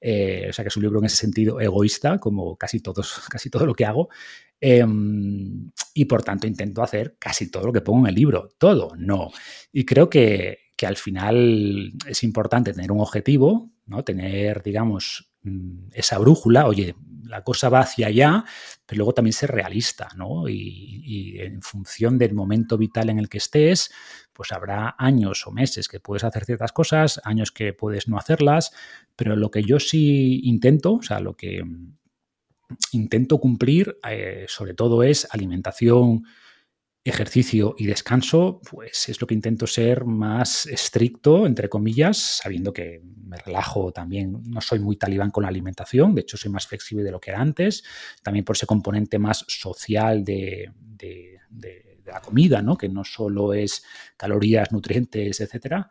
[0.00, 3.50] Eh, o sea que es un libro en ese sentido egoísta, como casi, todos, casi
[3.50, 4.08] todo lo que hago.
[4.60, 8.48] Em, y por tanto intento hacer casi todo lo que pongo en el libro.
[8.58, 9.30] Todo, no.
[9.72, 14.04] Y creo que, que al final es importante tener un objetivo, ¿no?
[14.04, 15.33] Tener, digamos,
[15.92, 18.44] esa brújula, oye, la cosa va hacia allá,
[18.86, 20.48] pero luego también ser realista, ¿no?
[20.48, 23.90] Y, en función del momento vital en el que estés,
[24.32, 28.72] pues habrá años o meses que puedes hacer ciertas cosas, años que puedes no hacerlas,
[29.16, 31.62] pero lo que yo sí intento, o sea, lo que
[32.92, 36.24] intento cumplir, eh, sobre todo es alimentación
[37.04, 43.02] ejercicio y descanso, pues es lo que intento ser más estricto, entre comillas, sabiendo que
[43.26, 47.04] me relajo también, no soy muy talibán con la alimentación, de hecho soy más flexible
[47.04, 47.84] de lo que era antes,
[48.22, 50.72] también por ese componente más social de,
[52.06, 52.76] la comida, ¿no?
[52.76, 53.82] que no solo es
[54.16, 55.88] calorías, nutrientes, etcétera,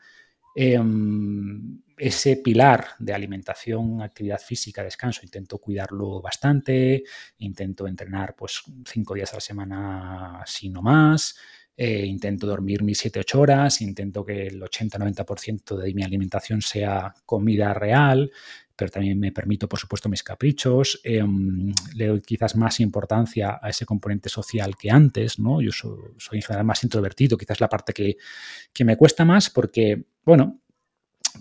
[0.56, 7.04] Em, ese pilar de alimentación, actividad física, descanso, intento cuidarlo bastante,
[7.40, 11.36] intento entrenar pues cinco días a la semana, si no más.
[11.76, 17.74] eh, intento dormir mis 7-8 horas, intento que el 80-90% de mi alimentación sea comida
[17.74, 18.32] real,
[18.76, 21.00] pero también me permito, por supuesto, mis caprichos.
[21.04, 25.62] Em, le doy quizás más importancia a ese componente social que antes, ¿no?
[25.62, 28.18] Yo soy, en general más introvertido, quizás la parte que,
[28.74, 30.64] que me cuesta más porque, bueno,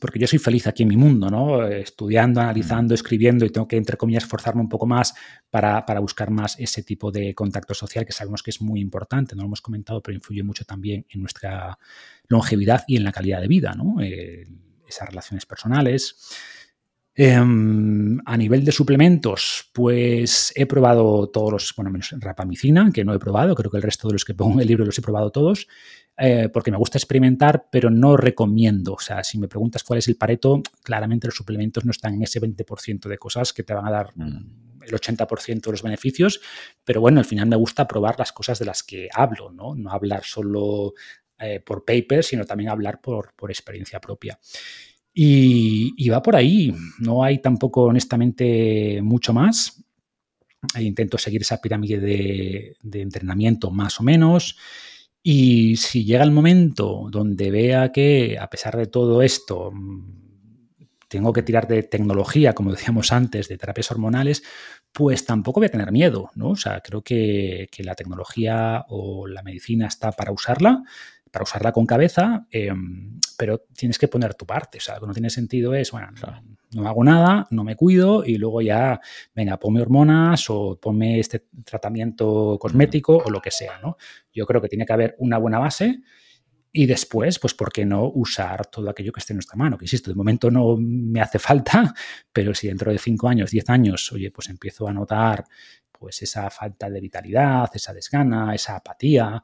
[0.01, 1.67] porque yo soy feliz aquí en mi mundo, ¿no?
[1.67, 5.15] Estudiando, analizando, escribiendo y tengo que, entre comillas, forzarme un poco más
[5.51, 9.43] para, buscar más ese tipo de contacto social que sabemos que es muy importante, no
[9.43, 11.79] lo hemos comentado, pero influye mucho también en nuestra
[12.27, 14.01] longevidad y en la calidad de vida, ¿no?
[14.01, 14.45] Eh,
[14.87, 16.17] esas relaciones personales.
[17.15, 23.13] Em, a nivel de suplementos, pues he probado todos los, bueno, menos rapamicina, que no
[23.13, 25.03] he probado, creo que el resto de los que pongo en el libro los he
[25.03, 25.69] probado todos.
[26.19, 28.95] Eh, porque me gusta experimentar, pero no recomiendo.
[28.95, 32.23] O sea, si me preguntas cuál es el pareto, claramente los suplementos no están en
[32.23, 34.83] ese 20% de cosas que te van a dar mm.
[34.83, 36.41] el 80% de los beneficios,
[36.85, 39.91] pero bueno, al final me gusta probar las cosas de las que hablo, no, no
[39.91, 40.93] hablar solo
[41.39, 44.39] eh, por paper, sino también hablar por, por experiencia propia.
[45.15, 49.83] Y, va por ahí, no hay tampoco honestamente mucho más.
[50.79, 54.57] Intento seguir esa pirámide de, de entrenamiento más o menos.
[55.23, 60.23] Y si llega el momento donde vea que, a pesar de todo esto, mm,
[61.09, 64.43] tengo que tirar de tecnología, como decíamos antes, de terapias hormonales,
[64.93, 66.51] pues tampoco voy a tener miedo, ¿no?
[66.51, 70.83] O sea, creo que, que la tecnología o la medicina está para usarla,
[71.33, 74.79] para usarla con cabeza, em, pero tienes que poner tu parte.
[74.79, 76.09] O sea, lo que no tiene sentido es, bueno,
[76.75, 79.01] no, hago nada, no me cuido y luego ya,
[79.35, 83.97] venga, ponme hormonas o ponme este tratamiento cosmético o lo que sea, ¿no?
[84.33, 86.03] Yo creo que tiene que haber una buena base
[86.71, 89.79] y después, pues, ¿por qué no usar todo aquello que esté en nuestra mano?
[89.79, 91.95] Que insisto, de momento no me hace falta,
[92.33, 95.45] pero si dentro de cinco años, diez años, oye, pues empiezo a notar
[95.91, 99.41] pues esa falta de vitalidad, esa desgana, esa apatía,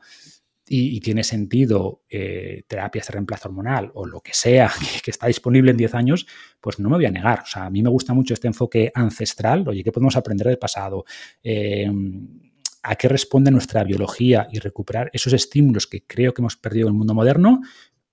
[0.69, 4.71] y, tiene sentido eh, terapias de reemplazo hormonal o lo que sea
[5.05, 6.27] que, está disponible en 10 años,
[6.61, 7.41] pues no me voy a negar.
[7.41, 10.59] O sea, a mí me gusta mucho este enfoque ancestral, oye, ¿qué podemos aprender del
[10.59, 11.05] pasado?
[11.43, 12.29] Em,
[12.83, 16.95] ¿A qué responde nuestra biología y recuperar esos estímulos que creo que hemos perdido en
[16.95, 17.61] el mundo moderno?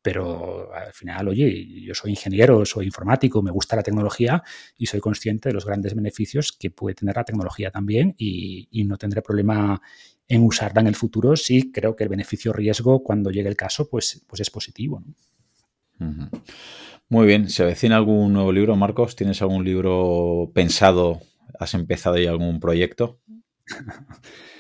[0.06, 4.44] Pero al final, oye, yo soy ingeniero, soy informático, me gusta la tecnología
[4.78, 8.84] y soy consciente de los grandes beneficios que puede tener la tecnología también y, y
[8.84, 9.82] no tendré problema
[10.28, 14.24] en usarla en el futuro sí creo que el beneficio-riesgo cuando llegue el caso pues,
[14.28, 15.04] pues es positivo.
[17.10, 19.16] Muy bien, ¿se avecina algún nuevo libro, Marcos?
[19.16, 21.22] ¿Tienes algún libro pensado?
[21.60, 23.20] ¿Has empezado ya algún proyecto?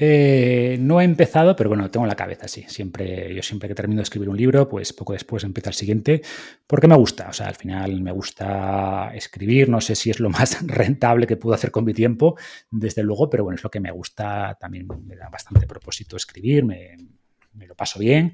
[0.00, 2.64] Eh, no he empezado, pero bueno, tengo en la cabeza, sí.
[2.68, 6.22] Siempre, yo siempre que termino de escribir un libro, pues poco después empieza el siguiente,
[6.66, 7.28] porque me gusta.
[7.28, 9.68] O sea, al final me gusta escribir.
[9.68, 12.36] No sé si es lo más rentable que puedo hacer con mi tiempo,
[12.70, 14.56] desde luego, pero bueno, es lo que me gusta.
[14.60, 16.96] También me da bastante propósito escribir, me,
[17.54, 18.32] me lo paso bien.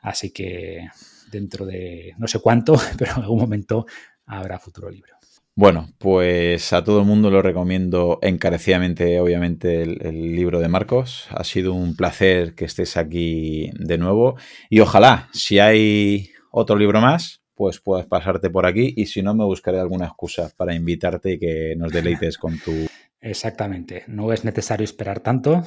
[0.00, 0.88] Así que
[1.30, 3.86] dentro de no sé cuánto, pero en algún momento
[4.26, 5.13] habrá futuro libro.
[5.56, 11.28] Bueno, pues a todo el mundo lo recomiendo encarecidamente, obviamente, el, libro de Marcos.
[11.30, 14.36] Ha sido un placer que estés aquí de nuevo
[14.68, 19.32] y ojalá, si hay otro libro más, pues puedas pasarte por aquí y si no,
[19.32, 22.72] me buscaré alguna excusa para invitarte y que nos deleites con tu...
[23.20, 25.62] Exactamente, no es necesario esperar tanto.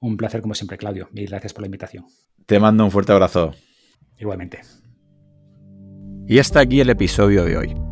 [0.00, 2.06] Un placer como siempre, Claudio, y gracias por la invitación.
[2.46, 3.52] Te mando un fuerte abrazo.
[4.16, 4.60] Igualmente.
[6.28, 7.91] Y hasta aquí el episodio de hoy.